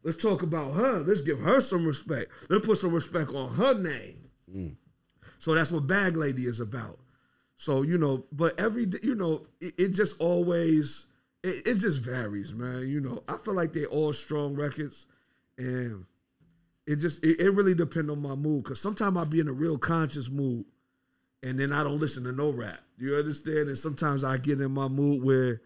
[0.06, 0.98] Let's talk about her.
[0.98, 2.30] Let's give her some respect.
[2.50, 4.28] Let's put some respect on her name.
[4.54, 4.74] Mm.
[5.38, 6.98] So that's what Bag Lady is about.
[7.64, 11.06] So you know, but every you know, it, it just always
[11.42, 12.86] it, it just varies, man.
[12.86, 15.06] You know, I feel like they're all strong records,
[15.56, 16.04] and
[16.86, 18.66] it just it, it really depends on my mood.
[18.66, 20.66] Cause sometimes I'll be in a real conscious mood,
[21.42, 22.80] and then I don't listen to no rap.
[22.98, 23.68] You understand?
[23.68, 25.62] And sometimes I get in my mood where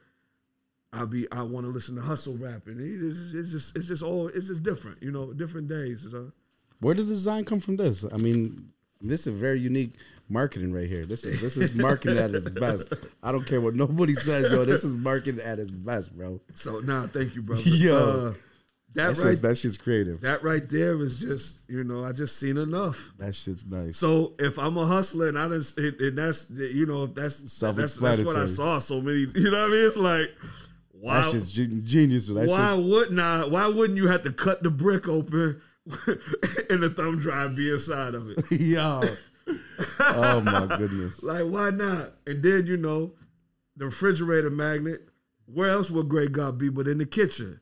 [0.93, 3.89] I'll be I want to listen to hustle rap, and it is, it's just it's
[3.89, 5.03] just all it's just different.
[5.03, 6.07] You know, different days.
[6.09, 6.31] So.
[6.79, 7.77] Where did the design come from?
[7.77, 8.71] This, I mean,
[9.01, 9.95] this is very unique
[10.29, 11.07] marketing right here.
[11.07, 12.93] This is this is marketing at its best.
[13.23, 14.65] I don't care what nobody says, yo.
[14.65, 16.41] This is marketing at its best, bro.
[16.55, 17.63] So nah, thank you, brother.
[17.65, 18.29] Yo.
[18.29, 18.35] Uh,
[18.95, 20.23] that That right shit's, that shit's creative.
[20.23, 23.13] That right there is just, you know, I just seen enough.
[23.19, 23.99] That shit's nice.
[23.99, 27.39] So if I'm a hustler and I didn't, and and that's, you know, if that's
[27.61, 28.79] that's, that's what I saw.
[28.79, 29.87] So many, you know what I mean?
[29.87, 30.35] It's like,
[30.93, 32.29] why, that shit's genius.
[32.29, 33.45] That why shit's, wouldn't I?
[33.45, 35.61] Why wouldn't you have to cut the brick open
[36.71, 38.51] and the thumb drive be inside of it?
[38.51, 39.03] yo.
[40.01, 41.23] Oh my goodness.
[41.29, 42.15] Like, why not?
[42.27, 43.13] And then you know,
[43.77, 45.09] the refrigerator magnet.
[45.47, 47.61] Where else would Grea8gawd be but in the kitchen?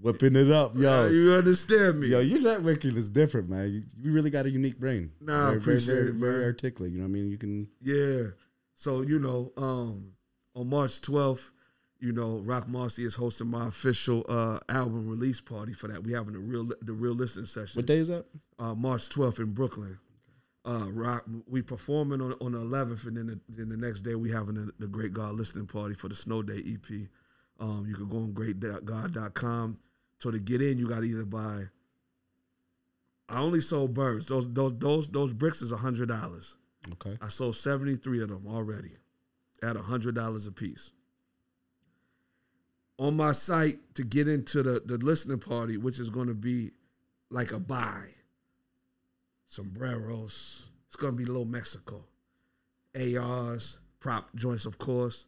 [0.00, 1.04] Whipping it up, yo.
[1.04, 2.08] Uh, you understand me?
[2.08, 3.72] Yo, your networking is different, man.
[3.72, 5.10] You, you really got a unique brain.
[5.20, 6.44] Nah, I very, very, appreciate very, it, very man.
[6.44, 6.92] articulate.
[6.92, 7.30] You know what I mean?
[7.30, 7.68] You can.
[7.80, 8.22] Yeah.
[8.74, 10.12] So, you know, um,
[10.54, 11.50] on March 12th,
[12.00, 16.04] you know, Roc Marci is hosting my official uh, album release party for that.
[16.04, 17.78] We having a real the real listening session.
[17.78, 18.26] What day is that?
[18.58, 19.98] Uh, March 12th in Brooklyn.
[20.68, 24.14] Uh, rock, we performing on, on the 11th, and then the, then the next day
[24.14, 27.08] we having the, the Grea8gawd listening party for the Snow Day EP.
[27.58, 29.76] Um, you can go on grea8gawd.com.
[30.18, 31.62] So to get in, you got to either buy.
[33.30, 34.26] I only sold birds.
[34.26, 36.56] Those those those those bricks is hundred dollars.
[36.92, 37.18] Okay.
[37.20, 38.96] I sold 73 of them already
[39.62, 40.92] at $100 a piece.
[42.98, 46.72] On my site to get into the, the listening party, which is going to be
[47.30, 48.06] like a buy,
[49.48, 52.04] sombreros, it's to be little Mexico,
[52.94, 55.26] ARs, prop joints, of course,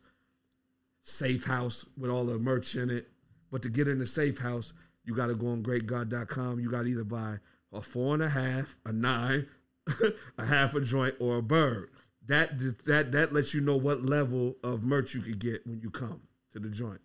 [1.02, 3.08] safe house with all the merch in it.
[3.50, 4.72] But to get in the safe house,
[5.04, 6.60] you got to go on grea8gawd.com.
[6.60, 7.38] You got to either buy
[7.72, 9.46] a four and a half, a nine,
[10.38, 11.90] a half a joint, or a bird.
[12.26, 15.90] That that that lets you know what level of merch you could get when you
[15.90, 16.20] come
[16.52, 17.00] to the joint.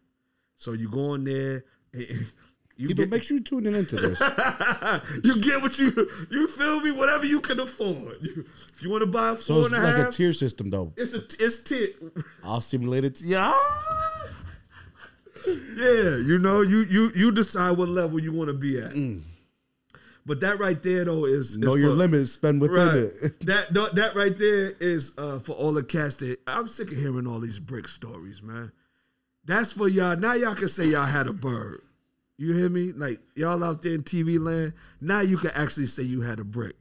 [0.58, 1.64] So you go in there.
[2.78, 4.20] You People, get, make sure you tuning into this.
[5.24, 5.92] you get what you
[6.30, 6.92] you feel me.
[6.92, 8.18] Whatever you can afford.
[8.22, 10.12] You, if you want to buy a So four it's and a half, like a
[10.12, 10.92] tier system, though.
[10.98, 11.64] it's a it's.
[12.44, 13.22] I'll simulate it.
[13.26, 13.54] Yeah.
[15.48, 18.94] Yeah, you know, you you you decide what level you want to be at.
[20.26, 21.62] But that right there though is Mm.
[21.62, 22.32] Know is your for- limits.
[22.32, 22.96] Spend within Right.
[22.96, 23.40] it.
[23.46, 26.98] that that that right there is uh, for all the cats that I'm sick of
[26.98, 28.72] hearing all these brick stories, man.
[29.46, 30.18] That's for y'all.
[30.18, 31.82] Now y'all can say y'all had a bird.
[32.38, 32.92] You hear me?
[32.92, 34.74] Like y'all out there in TV land.
[35.00, 36.76] Now you can actually say you had a brick.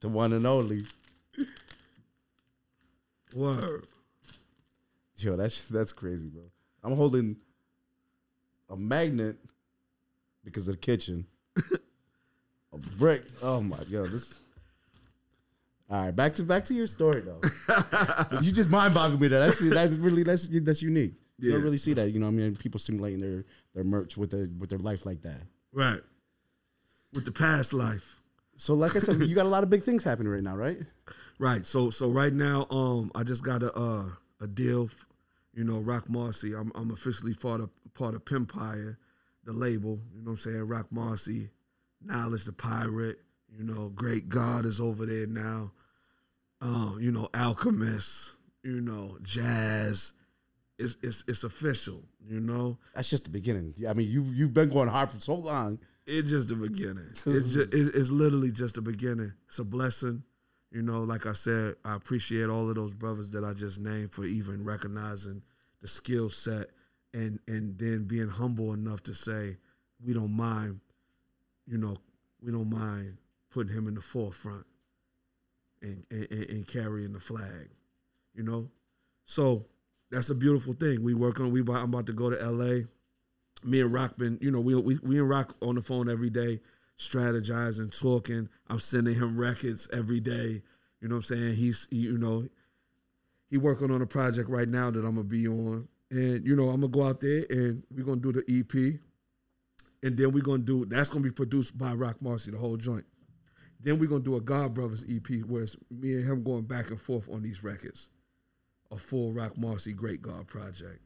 [0.00, 0.82] The one and only.
[3.34, 3.86] Word.
[5.16, 6.42] Yo, that's that's crazy, bro.
[6.82, 7.36] I'm holding
[8.68, 9.36] a magnet
[10.44, 11.26] because of the kitchen.
[12.72, 13.22] a brick.
[13.42, 14.40] Oh my god, this.
[15.90, 17.40] All right, back to back to your story though.
[18.40, 19.28] you just mind boggled me.
[19.28, 21.14] That that's that's really that's that's unique.
[21.38, 22.10] You don't really see that.
[22.10, 25.04] You know, what I mean, people simulating their their merch with their with their life
[25.04, 25.42] like that.
[25.72, 26.00] Right.
[27.12, 28.20] With the past life.
[28.56, 30.78] So, like I said, you got a lot of big things happening right now, right?
[31.40, 31.66] Right.
[31.66, 34.04] So so right now, um, I just got a uh,
[34.40, 34.88] a deal.
[35.52, 36.56] You know, Roc Marci.
[36.56, 38.96] I'm I'm officially part of part of Pimpire,
[39.42, 39.98] the label.
[40.14, 40.62] You know what I'm saying?
[40.62, 41.50] Roc Marci,
[42.00, 43.18] Knowledge the Pirate.
[43.48, 45.72] You know, Great God is over there now.
[46.60, 48.36] Um, you know, Alchemist.
[48.62, 50.12] You know, Jazz.
[50.78, 52.02] It's it's it's official.
[52.26, 53.74] You know, That's just the beginning.
[53.88, 55.78] I mean, you've you've been going hard for so long.
[56.06, 57.06] it's just the beginning.
[57.26, 59.32] It's just it's, literally just the beginning.
[59.46, 60.22] It's a blessing.
[60.72, 64.10] You know, like I said, I appreciate all of those brothers that I just named
[64.12, 65.42] for even recognizing
[65.80, 66.70] the skill set
[67.12, 69.56] and and then being humble enough to say
[70.04, 70.80] we don't mind,
[71.66, 71.96] you know,
[72.42, 73.18] we don't mind
[73.50, 74.66] putting him in the forefront
[75.82, 77.68] and, and- and carrying the flag,
[78.34, 78.68] you know.
[79.26, 79.66] So
[80.14, 81.02] that's a beautiful thing.
[81.02, 81.50] We work on.
[81.50, 82.84] We about, I'm about to go to L.A.
[83.64, 86.60] Me and Rockman, you know, we we we and Roc on the phone every day,
[86.98, 88.48] strategizing, talking.
[88.68, 90.62] I'm sending him records every day.
[91.00, 91.54] You know what I'm saying?
[91.56, 92.46] He's, he, you know,
[93.48, 96.68] he working on a project right now that I'm gonna be on, and you know,
[96.68, 99.00] I'm gonna go out there and we're gonna do the EP,
[100.02, 103.04] and then we're gonna do that's gonna be produced by Roc Marci, the whole joint.
[103.80, 106.90] Then we're gonna do a God Brothers EP where it's me and him going back
[106.90, 108.10] and forth on these records,
[108.94, 111.00] a full Roc Marci Great God project.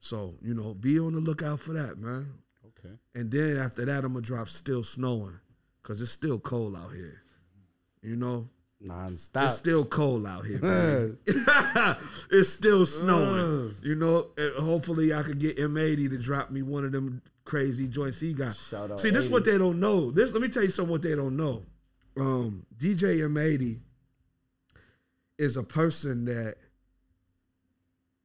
[0.00, 2.32] So you know, be on the lookout for that, man.
[2.66, 2.94] Okay.
[3.14, 5.38] And then after that, I'm gonna drop "Still Snowing"
[5.82, 7.22] because it's still cold out here.
[8.02, 8.48] You know,
[8.80, 9.44] Non-stop.
[9.44, 10.58] it's still cold out here.
[10.60, 11.18] man.
[12.30, 13.72] it's still snowing.
[13.82, 14.26] You know,
[14.58, 18.56] hopefully I could get M80 to drop me one of them crazy joints he got.
[18.56, 20.10] Shout out See, this is what they don't know.
[20.10, 21.62] This let me tell you something what they don't know.
[22.16, 23.78] Um, DJ M80
[25.38, 26.56] is a person that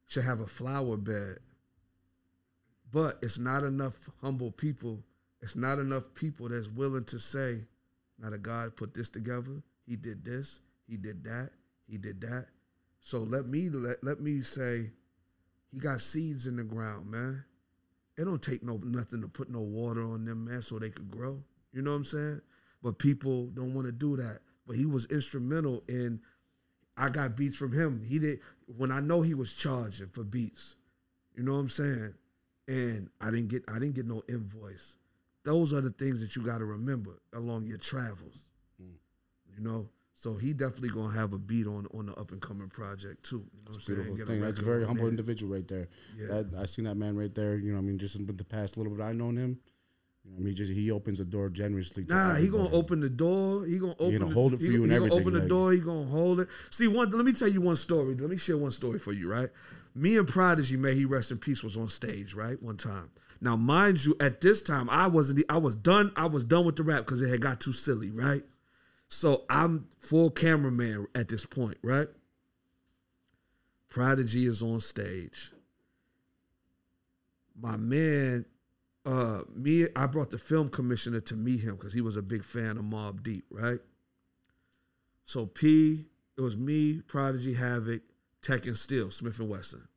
[0.08, 1.38] should have a flower bed.
[2.90, 5.04] But it's not enough humble people.
[5.42, 7.60] It's not enough people that's willing to say,
[8.18, 11.50] now that God put this together, he did this, he did that,
[11.86, 12.46] he did that.
[13.00, 14.90] So let me let, let me say,
[15.70, 17.44] he got seeds in the ground, man.
[18.16, 21.10] It don't take no nothing to put no water on them, man, so they could
[21.10, 21.40] grow.
[21.72, 22.40] You know what I'm saying?
[22.82, 24.40] But people don't want to do that.
[24.66, 26.20] But he was instrumental in
[26.98, 28.02] I got beats from him.
[28.04, 28.40] He did
[28.76, 30.76] when I know he was charging for beats.
[31.36, 32.14] You know what I'm saying?
[32.66, 34.96] And I didn't get I didn't get no invoice.
[35.44, 38.46] Those are the things that you got to remember along your travels.
[38.82, 38.96] Mm.
[39.56, 42.68] You know, so he definitely gonna have a beat on on the up and coming
[42.68, 43.46] project too.
[43.52, 44.40] You know what Beautiful thing.
[44.40, 45.10] That's a very humble there.
[45.10, 45.88] individual right there.
[46.18, 46.26] Yeah.
[46.26, 47.56] That I seen that man right there.
[47.56, 49.60] You know, what I mean, just in the past little bit I known him.
[50.36, 52.04] I mean, just he opens the door generously.
[52.04, 53.64] To Nah, he gonna open the door.
[53.64, 54.12] He gonna open.
[54.12, 55.72] He gonna the- hold it for he, you and he everything, Gonna open the door.
[55.72, 56.48] He gonna hold it.
[56.70, 57.10] See, one.
[57.10, 58.14] Let me tell you one story.
[58.14, 59.30] Let me share one story for you.
[59.30, 59.48] Right,
[59.94, 62.34] me and Prodigy, may he rest in peace, was on stage.
[62.34, 63.10] Right, one time.
[63.40, 65.44] Now, mind you, at this time, I wasn't.
[65.48, 66.12] I was done.
[66.16, 68.10] I was done with the rap because it had got too silly.
[68.10, 68.44] Right.
[69.08, 71.78] So I'm full cameraman at this point.
[71.82, 72.08] Right.
[73.88, 75.52] Prodigy is on stage.
[77.60, 78.44] My man
[79.06, 82.44] uh me I brought the film commissioner to meet him because he was a big
[82.44, 83.80] fan of Mobb Deep, right?
[85.24, 88.02] So P, it was me, Prodigy, Havoc,
[88.42, 89.88] Tek and Steele, Smith and Wesson.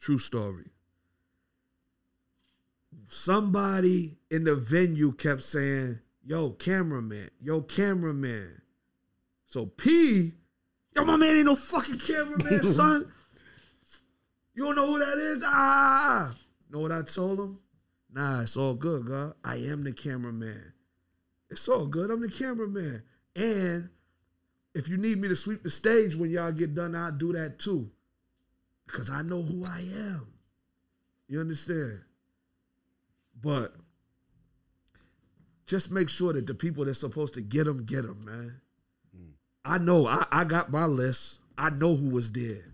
[0.00, 0.70] True story.
[3.08, 8.62] Somebody in the venue kept saying, "Yo, cameraman, yo, cameraman."
[9.46, 10.32] So P,
[10.94, 13.12] yo, my man ain't no fucking cameraman, son.
[14.54, 15.42] You don't know who that is?
[15.44, 16.34] Ah.
[16.70, 17.58] Know what I told him?
[18.12, 19.34] Nah, it's all good, God.
[19.44, 20.72] I am the cameraman.
[21.50, 22.10] It's all good.
[22.10, 23.02] I'm the cameraman.
[23.34, 23.90] And
[24.74, 27.58] if you need me to sweep the stage when y'all get done, I'll do that
[27.58, 27.90] too.
[28.86, 30.28] Because I know who I am.
[31.28, 32.00] You understand?
[33.40, 33.74] but
[35.66, 38.60] just make sure that the people that's supposed to get them get them, man.
[39.16, 39.32] Mm.
[39.64, 41.40] I know I, I got my list.
[41.58, 42.64] I know who was there.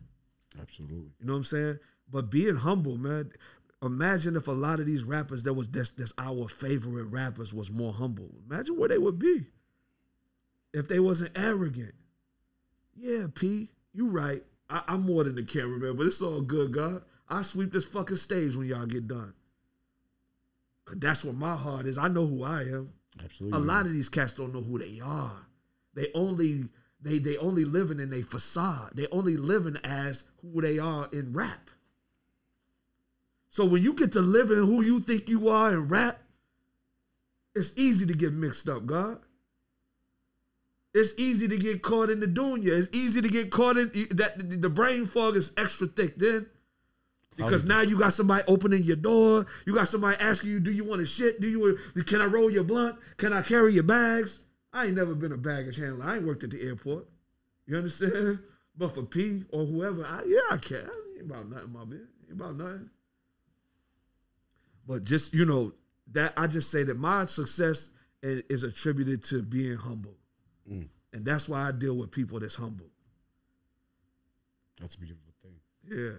[0.60, 1.12] Absolutely.
[1.20, 1.78] You know what I'm saying?
[2.10, 3.32] But being humble, man.
[3.82, 7.70] Imagine if a lot of these rappers that was that's, that's our favorite rappers was
[7.70, 8.30] more humble.
[8.48, 9.46] Imagine where they would be
[10.72, 11.94] if they wasn't arrogant.
[12.94, 14.42] Yeah, P, you right.
[14.70, 17.02] I, I'm more than the cameraman, but it's all good, God.
[17.28, 19.34] I sweep this fucking stage when y'all get done.
[20.94, 21.98] That's what my heart is.
[21.98, 22.92] I know who I am.
[23.22, 23.58] Absolutely.
[23.58, 25.46] A lot of these cats don't know who they are.
[25.94, 26.68] They only
[27.00, 28.90] they they only living in a facade.
[28.94, 31.70] They only living as who they are in rap.
[33.52, 36.18] So when you get to live in who you think you are and rap,
[37.54, 39.20] it's easy to get mixed up, God.
[40.94, 42.78] It's easy to get caught in the dunya.
[42.78, 46.46] It's easy to get caught in that the brain fog is extra thick then.
[47.36, 49.44] Because now you got somebody opening your door.
[49.66, 51.38] You got somebody asking you, "Do you want to shit?
[51.38, 51.78] Do you?
[52.04, 52.98] Can I roll your blunt?
[53.18, 54.40] Can I carry your bags?"
[54.72, 56.06] I ain't never been a baggage handler.
[56.06, 57.06] I ain't worked at the airport.
[57.66, 58.38] You understand?
[58.76, 60.88] But for P or whoever, I, yeah, I can.
[61.16, 62.08] Ain't about nothing, my man.
[62.24, 62.90] Ain't about nothing.
[64.86, 65.72] But just you know
[66.12, 67.90] that I just say that my success
[68.22, 70.16] is attributed to being humble,
[70.70, 70.88] Mm.
[71.12, 72.86] and that's why I deal with people that's humble.
[74.80, 75.54] That's a beautiful thing.
[75.88, 76.18] Yeah.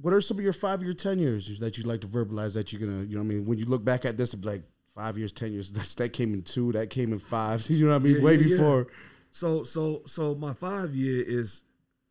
[0.00, 2.72] What are some of your five year, ten years that you'd like to verbalize that
[2.72, 4.62] you're gonna, you know, what I mean, when you look back at this, like
[4.94, 5.72] five years, ten years.
[5.72, 7.68] That's, that came in two, that came in five.
[7.70, 8.16] You know what I mean?
[8.16, 8.56] Yeah, Way yeah, yeah.
[8.56, 8.86] before.
[9.30, 11.64] So so so my five year is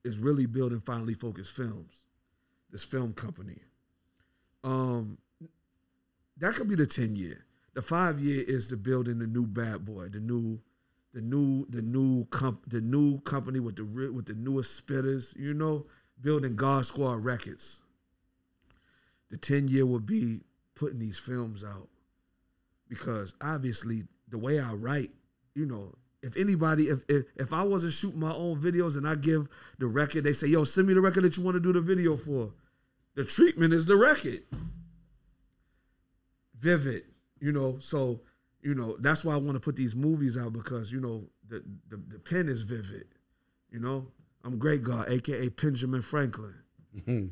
[0.03, 2.03] is really building finally focused films,
[2.69, 3.59] this film company.
[4.67, 5.17] Um,
[6.37, 7.45] that could be the ten year.
[7.73, 10.59] The five year is the building the new bad boy, the new,
[11.13, 15.33] the new the new comp the new company with the re- with the newest spitters.
[15.37, 15.85] You know,
[16.19, 17.79] building God Squad Records.
[19.29, 20.41] The ten year would be
[20.75, 21.87] putting these films out
[22.89, 25.11] because obviously the way I write,
[25.55, 29.15] you know, if anybody, if, if if I wasn't shooting my own videos and I
[29.15, 29.47] give
[29.79, 31.79] the record, they say, "Yo, send me the record that you want to do the
[31.79, 32.51] video for."
[33.17, 34.43] The treatment is the record.
[36.59, 37.03] Vivid,
[37.39, 37.77] you know.
[37.79, 38.21] So,
[38.61, 41.63] you know, that's why I want to put these movies out because you know the
[41.89, 43.05] the, the pen is vivid.
[43.71, 44.05] You know,
[44.43, 46.53] I'm Grea8gawd, aka Benjamin Franklin.
[46.95, 47.25] Mm-hmm.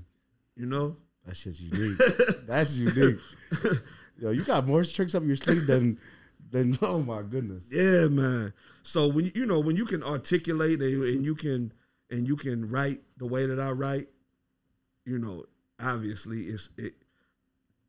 [0.55, 1.99] You know, That shit's unique.
[2.47, 3.19] That's unique.
[4.19, 5.99] Yo, you got more tricks up your sleeve than,
[6.49, 7.69] than oh my goodness.
[7.71, 8.53] Yeah, man.
[8.81, 11.71] So when you- you know when you can articulate and, and you can
[12.09, 14.07] and you can write the way that I write,
[15.05, 15.45] you know,
[15.79, 16.93] obviously it's it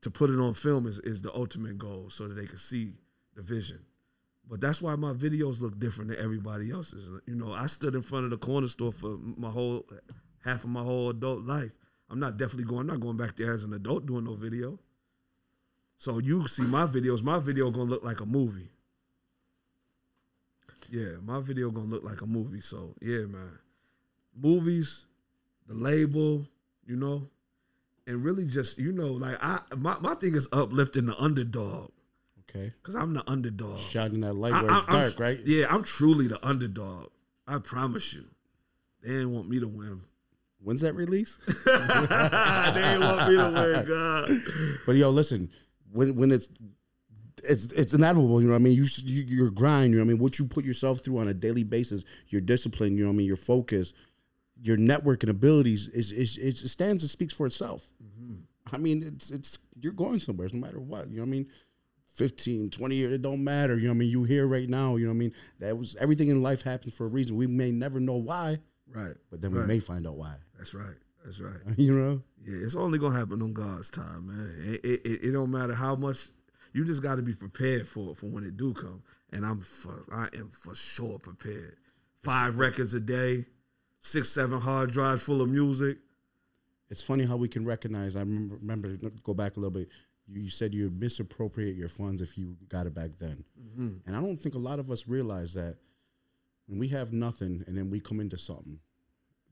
[0.03, 2.93] to put it on film is, is the ultimate goal so that they can see
[3.35, 3.81] the vision.
[4.49, 7.09] But that's why my videos look different than everybody else's.
[7.27, 9.85] You know, I stood in front of the corner store for my whole
[10.45, 11.73] half of my whole adult life.
[12.09, 12.83] I'm not definitely going.
[12.83, 14.79] I'm not going back there as an adult doing no video.
[15.99, 17.23] So you see my videos.
[17.23, 18.69] My video gonna look like a movie.
[20.89, 22.61] Yeah, my video gonna look like a movie.
[22.61, 23.59] So yeah, man.
[24.39, 25.07] Movies,
[25.67, 26.47] the label,
[26.87, 27.29] you know,
[28.07, 31.91] and really just you know, like I my, my thing is uplifting the underdog
[32.49, 32.73] Okay.
[32.81, 33.79] because I'm the underdog.
[33.79, 35.41] Shining that light where I- it's I'm dark, right?
[35.45, 37.09] Yeah, I'm truly the underdog.
[37.47, 38.25] I promise you.
[39.03, 40.01] They didn't want me to win.
[40.63, 41.37] When's that release?
[41.47, 44.31] they didn't want me to win, God.
[44.87, 45.51] But yo, listen,
[45.93, 46.49] when when it's
[47.45, 48.75] it's it's inevitable, you know what I mean?
[48.75, 50.23] You, you your grind, you know what I mean?
[50.23, 53.19] What you put yourself through on a daily basis, your discipline, you know what I
[53.19, 53.27] mean?
[53.27, 53.93] Your focus,
[54.61, 57.89] your networking abilities is is it stands and speaks for itself.
[58.21, 58.75] Mm-hmm.
[58.75, 61.47] I mean, it's it's you're going somewhere no matter what, you know what I mean?
[62.07, 63.77] 15, 20 years, it don't matter.
[63.77, 64.11] You know what I mean?
[64.11, 65.33] You here right now, you know what I mean?
[65.61, 67.37] That was everything in life happens for a reason.
[67.37, 68.59] We may never know why,
[68.91, 69.15] Right.
[69.31, 69.63] but then Right.
[69.63, 70.37] we may find out why.
[70.57, 70.97] That's right.
[71.25, 71.61] That's right.
[71.77, 72.23] You know?
[72.45, 74.55] Yeah, it's only gonna happen on God's time, man.
[74.65, 76.29] It, it, it, it don't matter how much.
[76.73, 79.03] You just got to be prepared for it for when it do come.
[79.33, 81.77] And I'm for I am for sure prepared.
[82.23, 83.47] Five records a day,
[84.01, 85.99] six seven hard drives full of music.
[86.89, 88.17] It's funny how we can recognize.
[88.17, 89.89] I remember, remember go back a little bit.
[90.29, 93.97] You, you said you misappropriate your funds if you got it back then, mm-hmm.
[94.07, 95.77] and I don't think a lot of us realize that
[96.67, 98.79] when we have nothing and then we come into something,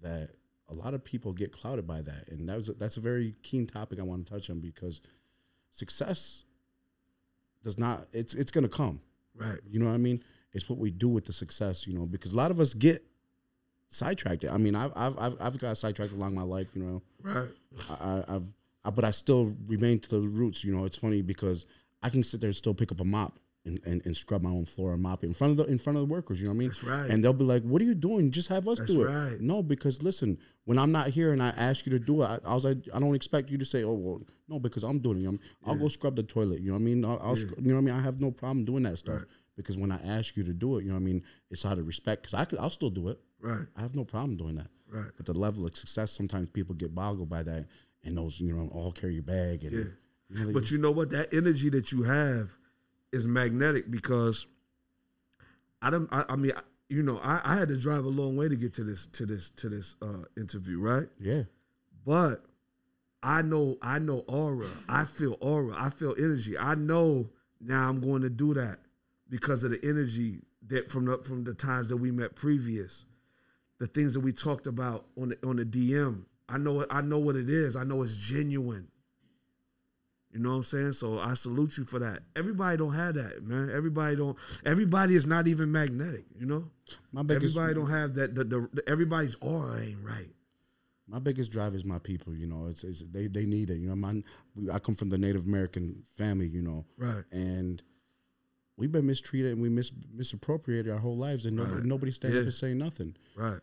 [0.03, 0.31] that
[0.69, 3.67] a lot of people get clouded by that, and that was that's a very keen
[3.67, 5.01] topic I want to touch on because
[5.73, 6.45] success
[7.63, 8.07] does not.
[8.13, 9.01] It's it's gonna come.
[9.37, 9.59] Right.
[9.69, 10.23] You know what I mean?
[10.53, 13.05] It's what we do with the success, you know, because a lot of us get
[13.95, 14.45] sidetracked.
[14.45, 14.51] It.
[14.51, 17.03] I mean, I've I've I've, I've got sidetracked along my life, you know.
[17.23, 17.49] Right.
[17.89, 18.49] I, I've,
[18.85, 20.65] I, but I still remain to the roots.
[20.65, 21.67] You know, it's funny because
[22.03, 24.51] I can sit there and still pick up a mop and, and, and scrub my
[24.51, 26.41] own floor and mop it in front of the in front of the workers.
[26.41, 26.69] You know what I mean?
[26.69, 27.11] That's right.
[27.11, 28.31] And they'll be like, "What are you doing?
[28.31, 29.41] Just have us That's do it." right.
[29.41, 32.39] No, because listen, when I'm not here and I ask you to do it, I,
[32.45, 35.19] I was like, I don't expect you to say, "Oh, well, no," because I'm doing
[35.19, 35.21] it.
[35.21, 35.41] You know I mean?
[35.67, 36.61] I'll go scrub the toilet.
[36.61, 37.05] You know what I mean?
[37.05, 37.95] I'll, I'll scr- you know what I mean?
[37.95, 39.23] I have no problem doing that stuff
[39.57, 41.23] because when I ask you to do it, you know what I mean?
[41.51, 43.19] It's out of respect because I could, I'll still do it.
[43.41, 43.67] Right.
[43.77, 44.69] I have no problem doing that.
[44.91, 45.11] Right.
[45.17, 47.67] But the level of success, sometimes people get boggled by that,
[48.05, 49.73] and those, you know, all carry your bag and.
[49.73, 49.85] Yeah.
[50.31, 51.11] You know, But you know what?
[51.11, 52.57] That energy that you have
[53.13, 54.47] is magnetic because
[55.83, 56.09] I don't.
[56.13, 58.57] I, I mean, I, you know, I, I had to drive a long way to
[58.57, 61.07] get to this to this to this uh, interview, right?
[61.21, 61.43] yeah,
[62.07, 62.43] But
[63.23, 64.69] I know I know aura.
[64.89, 65.75] I feel aura.
[65.79, 66.57] I feel energy.
[66.57, 67.29] I know
[67.61, 68.79] now I'm going to do that
[69.35, 73.05] because of the energy that from the from the times that we met previous,
[73.81, 76.23] the things that we talked about on the on the DM.
[76.49, 76.87] I know.
[76.89, 77.75] I know what it is.
[77.75, 78.87] I know it's genuine.
[80.31, 80.93] You know what I'm saying?
[80.93, 82.21] So I salute you for that.
[82.37, 83.71] Everybody don't have that, man.
[83.75, 84.37] Everybody don't.
[84.65, 86.27] Everybody is not even magnetic.
[86.39, 86.71] You know.
[87.11, 88.37] my biggest Everybody don't have that.
[88.37, 90.31] The, the, the everybody's aura ain't right.
[91.09, 92.37] my biggest drive is my people.
[92.37, 93.79] You know, it's, it's they they need it.
[93.79, 94.23] You know, my
[94.73, 96.47] I come from the Native American family.
[96.47, 97.25] You know, Right.
[97.33, 97.83] and
[98.77, 101.85] we've been mistreated and we mis misappropriated our whole lives, and nobody, Right.
[101.85, 103.15] nobody stand up and say nothing.
[103.37, 103.61] Right.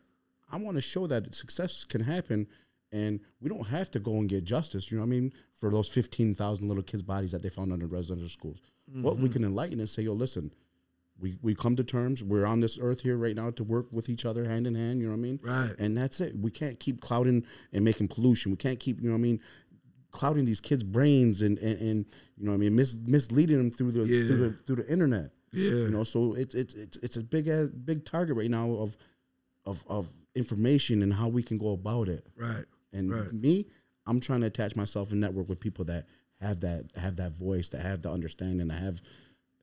[0.51, 2.47] I want to show that success can happen,
[2.91, 4.91] and we don't have to go and get justice.
[4.91, 5.33] You know what I mean?
[5.53, 9.23] For those fifteen thousand little kids' bodies that they found under residential schools, what Mm-hmm.
[9.23, 10.51] we can enlighten and say, yo, listen.
[11.19, 12.23] We, we come to terms.
[12.23, 14.99] We're on this earth here right now to work with each other hand in hand.
[15.01, 15.39] You know what I mean?
[15.43, 15.75] Right.
[15.77, 16.35] And that's it.
[16.35, 18.49] We can't keep clouding and making pollution.
[18.51, 19.39] We can't keep, you know what I mean,
[20.11, 22.05] clouding these kids' brains and, and, and
[22.37, 24.27] you know I mean, mis- misleading them through the Yeah.
[24.27, 25.31] through the through the internet.
[25.53, 25.69] Yeah.
[25.71, 28.95] You know, so it's it's it's it's a big uh, big target right now of
[29.65, 32.25] of of information and how we can go about it.
[32.37, 32.65] Right.
[32.93, 33.31] And Right.
[33.33, 33.67] me,
[34.07, 36.05] I'm trying to attach myself and network with people that
[36.39, 39.01] have that have that voice, that have the understanding, that have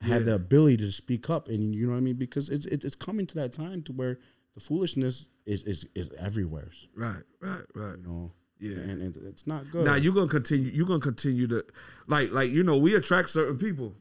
[0.02, 1.48] have the ability to speak up.
[1.48, 2.16] And you know what I mean?
[2.16, 4.18] Because it's it's it's coming to that time to where
[4.54, 6.70] the foolishness is is is everywhere.
[6.94, 7.96] Right, right, right.
[7.98, 8.32] You know.
[8.60, 8.76] Yeah.
[8.76, 9.84] And, and it's not good.
[9.84, 10.70] Now you're gonna continue.
[10.72, 11.64] You're gonna continue to,
[12.06, 13.94] like, like you know, we attract certain people,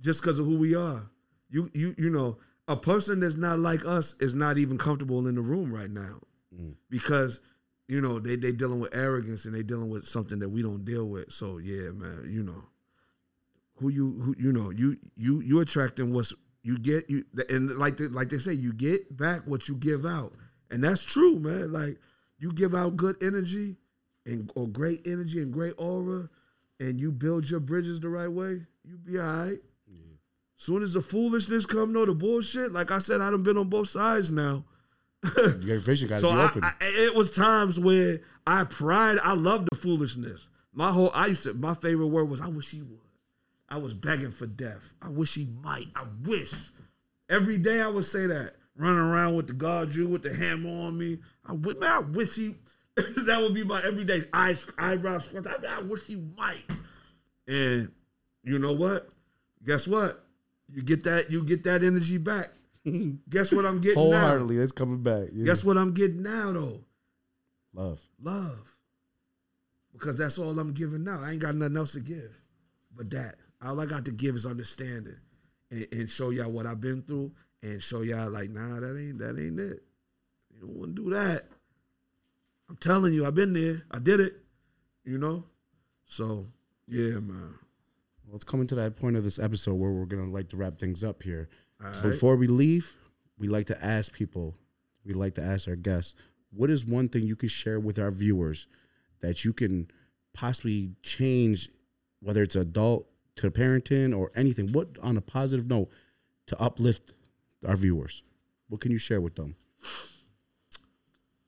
[0.00, 1.10] just because of who we are.
[1.48, 5.34] You, you, you know, a person that's not like us is not even comfortable in
[5.34, 6.20] the room right now,
[6.54, 6.74] mm.
[6.88, 7.40] because,
[7.88, 10.84] you know, they they dealing with arrogance and they dealing with something that we don't
[10.84, 11.32] deal with.
[11.32, 12.64] So yeah, man, you know,
[13.76, 17.96] who you, who you know, you you you attracting what's you get you and like
[17.96, 20.34] they, like they say, you get back what you give out,
[20.70, 21.72] and that's true, man.
[21.72, 21.98] Like
[22.40, 23.76] you give out good energy
[24.26, 26.28] and or great energy and great aura,
[26.80, 29.58] and you build your bridges the right way, you be all right.
[30.56, 33.68] Soon as the foolishness come, though, the bullshit, like I said, I done been on
[33.70, 34.64] both sides now.
[35.36, 36.64] your vision got to So be I, open.
[36.64, 40.48] I, it was times where I pride, I loved the foolishness.
[40.74, 42.98] My whole, I used to, my favorite word was, I wish he would.
[43.70, 44.92] I was begging for death.
[45.00, 45.88] I wish he might.
[45.96, 46.52] I wish.
[47.30, 50.70] Every day I would say that, running around with the guard you with the hammer
[50.70, 51.18] on me.
[51.44, 52.56] I would, man, I wish he.
[52.96, 55.46] that would be my everyday eyes, eyebrow scrunch.
[55.46, 56.64] I, I wish he might.
[57.46, 57.92] And
[58.42, 59.10] you know what?
[59.64, 60.24] Guess what?
[60.72, 61.30] You get that.
[61.30, 62.50] You get that energy back.
[63.28, 64.20] Guess what I'm getting now?
[64.20, 65.28] Wholeheartedly, it's coming back.
[65.32, 65.44] Yeah.
[65.44, 66.84] Guess what I'm getting now though?
[67.74, 68.04] Love.
[68.20, 68.76] Love.
[69.92, 71.20] Because that's all I'm giving now.
[71.22, 72.40] I ain't got nothing else to give
[72.96, 73.36] but that.
[73.62, 75.16] All I got to give is understanding
[75.70, 77.32] and, and show y'all what I've been through
[77.62, 79.82] and show y'all like, nah, that ain't that ain't it.
[80.52, 81.48] You don't want to do that.
[82.68, 83.82] I'm telling you, I've been there.
[83.90, 84.34] I did it.
[85.04, 85.44] You know?
[86.06, 86.46] So,
[86.86, 87.54] yeah, man.
[88.26, 90.78] Well, it's coming to that point of this episode where we're gonna like to wrap
[90.78, 91.48] things up here.
[91.80, 92.02] Right.
[92.02, 92.96] Before we leave,
[93.38, 94.54] we like to ask people,
[95.04, 96.14] we like to ask our guests,
[96.52, 98.66] what is one thing you could share with our viewers
[99.20, 99.90] that you can
[100.34, 101.70] possibly change,
[102.20, 104.72] whether it's adult to parenting or anything?
[104.72, 105.90] What on a positive note
[106.46, 107.12] to uplift
[107.66, 108.22] our viewers?
[108.68, 109.56] What can you share with them?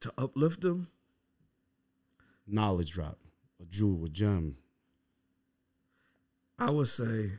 [0.01, 0.89] To uplift them,
[2.47, 3.19] Knowledge drop,
[3.61, 4.57] a jewel, a gem.
[6.59, 7.31] I would say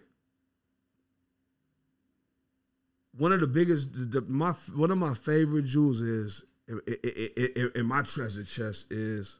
[3.15, 7.49] one of the biggest, the, the- my one of my favorite jewels is in, in-
[7.55, 9.39] in- in my treasure chest is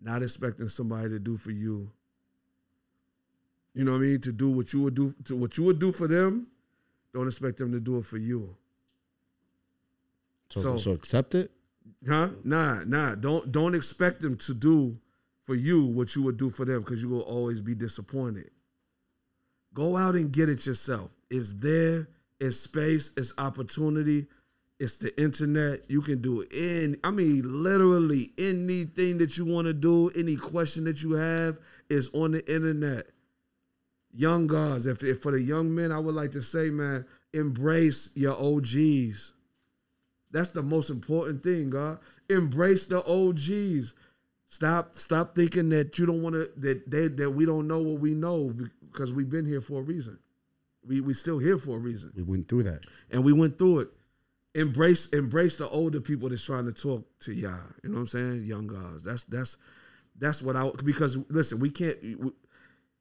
[0.00, 1.90] not expecting somebody to do for you.
[3.74, 4.20] You know what I mean?
[4.22, 6.46] To do what you would do to what you would do for them.
[7.14, 8.56] Don't expect them to do it for you.
[10.50, 11.50] So, So- so accept it.
[12.06, 12.30] Huh?
[12.44, 13.14] Nah, nah.
[13.14, 14.98] Don't don't expect them to do
[15.44, 18.50] for you what you would do for them because you will always be disappointed.
[19.74, 21.14] Go out and get it yourself.
[21.30, 22.08] It's there,
[22.40, 24.26] it's space, it's opportunity,
[24.80, 25.88] it's the internet.
[25.88, 30.84] You can do any, I mean literally anything that you want to do, any question
[30.84, 31.58] that you have
[31.88, 33.08] is on the internet.
[34.14, 38.10] Young guys, if, if for the young men, I would like to say, man, embrace
[38.14, 39.34] your OGs.
[40.30, 41.98] That's the most important thing, God.
[42.28, 43.94] Embrace the OGs.
[44.48, 48.00] Stop stop thinking that you don't want to that they that we don't know what
[48.00, 48.52] we know
[48.90, 50.18] because we've been here for a reason.
[50.84, 52.12] We we still here for a reason.
[52.16, 52.80] We went through that.
[53.10, 53.88] And we went through it.
[54.54, 57.60] Embrace embrace the older people that's trying to talk to y'all.
[57.84, 58.44] You know what I'm saying?
[58.44, 59.04] Young guys.
[59.04, 59.56] That's that's
[60.18, 62.32] that's what I because listen, we can't we,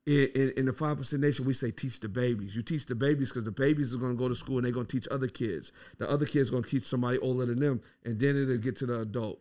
[0.10, 2.55] in, in, the five percent nation, we say teach the babies.
[2.55, 4.74] You teach the babies because the babies are going to go to school and they're
[4.74, 5.72] going to teach other kids.
[5.97, 8.86] The other kids going to teach somebody older than them, and then it'll get to
[8.88, 9.39] the adult.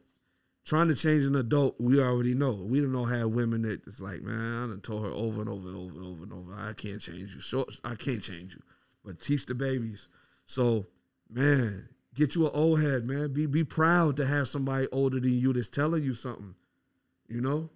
[0.66, 2.52] Trying to change an adult, we already know.
[2.52, 5.48] We don't know how women that it's like, man, I done told her over and
[5.48, 7.40] over and over and over and over, I can't change you.
[7.40, 8.62] So I can't change you,
[9.02, 10.08] but teach the babies.
[10.44, 10.86] So,
[11.30, 13.32] man, get you an old head, man.
[13.32, 16.54] Be be proud to have somebody older than you that's telling you something.
[17.26, 17.70] You know,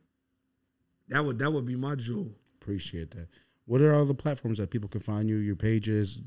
[1.08, 2.34] that would that would be my jewel.
[2.62, 3.26] Appreciate that.
[3.66, 5.36] What are all the platforms that people can find you?
[5.36, 6.20] Your pages?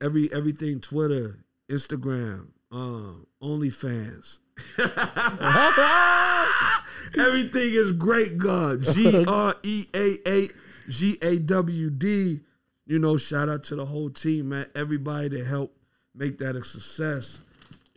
[0.00, 4.40] Every everything Twitter, Instagram, um, OnlyFans.
[7.18, 8.82] everything is great, God.
[8.94, 10.48] G R E A A
[10.88, 12.40] G A W D.
[12.86, 14.66] You know, shout out to the whole team, man.
[14.74, 15.76] Everybody that helped
[16.14, 17.42] make that a success.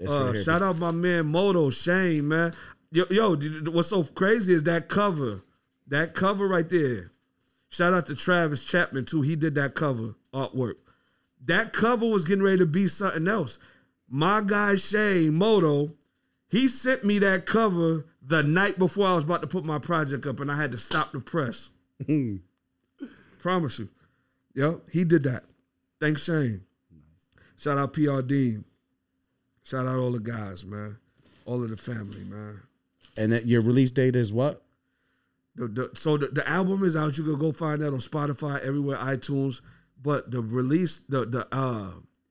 [0.05, 2.51] Uh, shout out my man Moto Shane, man.
[2.91, 3.37] Yo, yo,
[3.71, 5.41] what's so crazy is that cover.
[5.87, 7.11] That cover right there
[7.77, 9.21] Shout out to Travis Chapman too.
[9.21, 10.77] He did that cover artwork.
[11.45, 13.59] That cover was getting ready to be something else.
[14.09, 15.93] My guy Shane Moto,
[16.49, 20.25] he sent me that cover the night before I was about to put my project
[20.25, 21.69] up, and I had to stop the press.
[23.39, 23.89] Promise you.
[24.55, 25.43] Yep, he did that.
[25.99, 26.63] Thanks, Shane.
[27.59, 28.65] Shout out PR Dean.
[29.61, 30.97] Shout out all the guys, man.
[31.45, 32.59] All of the family, man.
[33.19, 34.63] And that your release date is what?
[35.57, 37.17] The, the, so the, the album is out.
[37.17, 39.61] You can go find that on Spotify, everywhere, iTunes.
[40.01, 41.89] But the release, the the uh,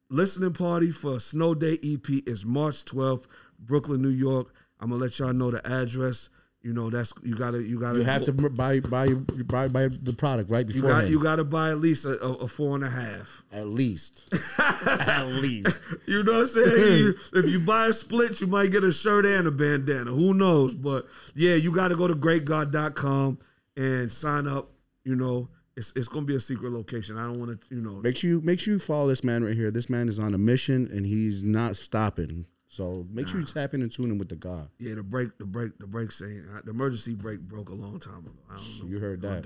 [0.08, 3.26] listening party for Snow Day EP is March 12th,
[3.58, 4.54] Brooklyn, New York.
[4.78, 6.30] I'm gonna let y'all know the address.
[6.66, 10.12] You know that's you gotta you gotta you have to buy buy buy buy the
[10.12, 12.90] product right before you got you gotta buy at least a, a, four and a
[12.90, 13.44] half.
[13.52, 14.28] At least.
[14.58, 15.78] At least.
[16.06, 16.98] You know what I'm saying?
[16.98, 20.10] You, if you buy a split you might get a shirt and a bandana.
[20.10, 20.74] Who knows?
[20.74, 21.06] But
[21.36, 23.38] yeah you got to go to grea8gawd.com
[23.76, 24.72] and sign up.
[25.04, 27.16] You know it's, it's gonna be a secret location.
[27.16, 28.00] I don't want to you know.
[28.00, 29.70] Make sure you make sure you follow this man right here.
[29.70, 33.74] This man is on a mission and he's not stopping so make sure you tap
[33.74, 34.68] in and tune in with the God.
[34.78, 38.00] Yeah, the break, the break, the break saying uh, the emergency break broke a long
[38.00, 38.32] time ago.
[38.50, 38.86] I don't know.
[38.88, 39.44] You heard that.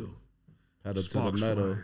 [0.85, 1.64] Pedal to the metal.
[1.75, 1.79] Flying.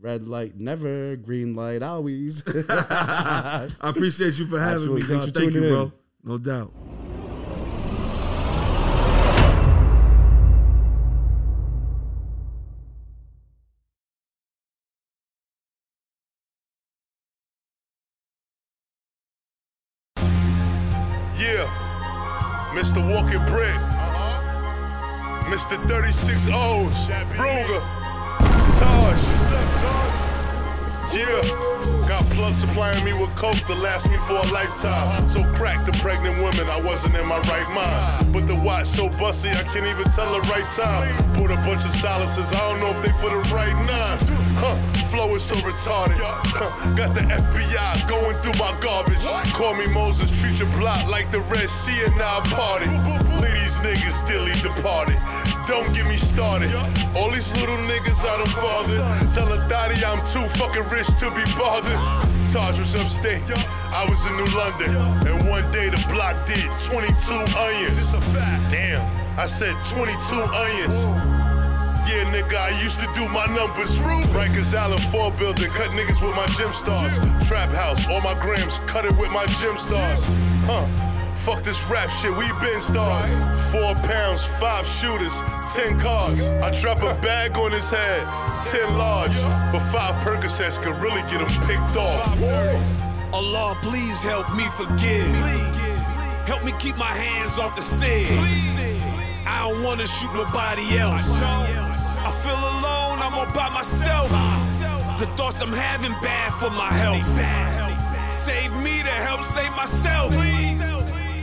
[0.00, 1.16] Red light, never.
[1.16, 2.42] Green light, always.
[2.68, 5.16] I appreciate you for having Absolutely.
[5.16, 5.24] me.
[5.24, 5.34] God.
[5.34, 5.92] Thank you, bro.
[6.24, 6.72] No doubt.
[25.64, 25.88] Mr.
[25.88, 27.08] 36 O's,
[27.38, 27.80] Ruger,
[28.78, 29.16] Taj.
[31.14, 31.73] Yeah,
[32.34, 35.28] got plugs supplying me with coke to last me for a lifetime.
[35.28, 38.32] So crack the pregnant women, I wasn't in my right mind.
[38.32, 41.12] But the watch so bussy, I can't even tell the right time.
[41.34, 44.18] Put a bunch of silences, I don't know if they for the right nine.
[44.56, 44.76] Huh,
[45.06, 46.18] flow is so retarded.
[46.18, 49.24] Huh, got the FBI going through my garbage.
[49.52, 52.90] Call me Moses, treat your block like the Red Sea and now party.
[53.42, 55.18] These niggas dilly departed.
[55.66, 56.74] Don't get me started.
[57.16, 58.98] All these little niggas out of father.
[59.34, 59.68] Tell a
[60.02, 62.00] I'm too fucking rich to be bothered.
[62.50, 63.42] Taj was upstate.
[63.92, 64.90] I was in New London.
[65.28, 67.98] And one day the block did 22 onions.
[67.98, 68.70] It's a fact.
[68.70, 69.04] Damn.
[69.38, 70.94] I said 22 onions.
[72.08, 73.90] Yeah, nigga, I used to do my numbers.
[74.34, 77.14] Rikers Island 4 building, cut niggas with my Gem Stars.
[77.48, 80.20] Trap house, all my grams, cut it with my Gem Stars.
[80.66, 80.86] Huh.
[81.44, 83.28] Fuck this rap shit, we been stars.
[83.70, 85.34] Four pounds, five shooters,
[85.74, 86.40] ten cars.
[86.40, 88.22] I drop a bag on his head,
[88.66, 89.36] ten large.
[89.70, 92.42] But five Percocets could really get him picked off.
[93.30, 95.26] Allah, please help me forgive.
[96.46, 98.26] Help me keep my hands off the sin.
[99.46, 101.42] I don't wanna shoot nobody else.
[101.42, 104.30] I feel alone, I'm all by myself.
[105.18, 107.26] The thoughts I'm having bad for my health.
[108.32, 110.32] Save me to help save myself.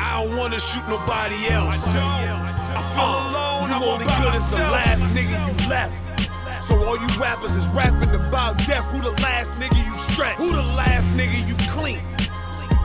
[0.02, 1.86] I don't wanna shoot nobody else.
[1.96, 5.94] I feel uh, alone, you I'm only good as the last nigga you left.
[6.66, 8.84] So all you rappers is rapping about death.
[8.86, 10.38] Who the last nigga you stretch?
[10.38, 12.00] Who the last nigga you clean?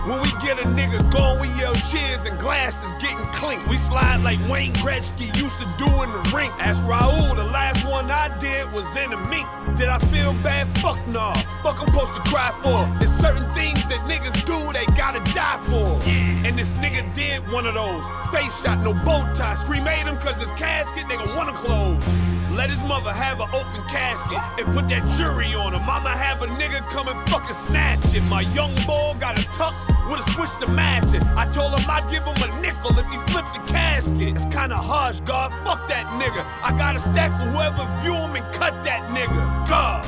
[0.06, 3.66] When we get a nigga going, we yell cheers and glasses getting clink.
[3.66, 6.52] We slide like Wayne Gretzky used to do in the rink.
[6.60, 9.48] Ask Raul, the last one I did was in a mink.
[9.76, 10.68] Did I feel bad?
[10.78, 11.34] Fuck nah.
[11.64, 12.86] Fuck I'm supposed to cry for.
[13.00, 16.00] There's certain things that niggas do they gotta die for.
[16.46, 18.04] And this nigga did one of those.
[18.30, 19.56] Face shot, no bow tie.
[19.56, 22.35] Scream Cremate him cause his casket nigga wanna close.
[22.56, 25.82] Let his mother have an open casket and put that jury on him.
[25.82, 28.22] I'ma have a nigga come and fucking snatch it.
[28.22, 31.22] My young boy got a tux with a switch to match it.
[31.36, 34.34] I told him I'd give him a nickel if he flipped the casket.
[34.34, 35.52] It's kinda harsh, God.
[35.66, 36.46] Fuck that nigga.
[36.62, 39.68] I got a stack for whoever view him and cut that nigga.
[39.68, 40.06] God.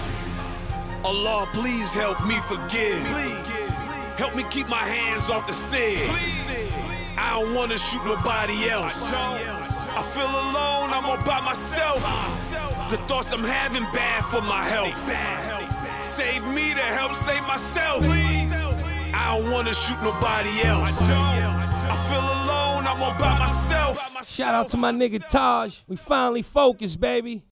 [1.04, 3.04] Allah, please help me forgive.
[3.12, 3.74] Please.
[4.16, 6.10] Help me keep my hands off the sin.
[7.18, 9.12] I don't wanna shoot nobody else.
[9.98, 12.00] I feel alone, I'm all by myself.
[12.88, 14.94] The thoughts I'm having bad for my health.
[16.04, 18.04] Save me to help save myself.
[18.04, 21.02] I don't wanna shoot nobody else.
[21.02, 24.24] I feel alone, I'm all by myself.
[24.24, 25.80] Shout out to my nigga Taj.
[25.88, 27.42] We finally focused, baby.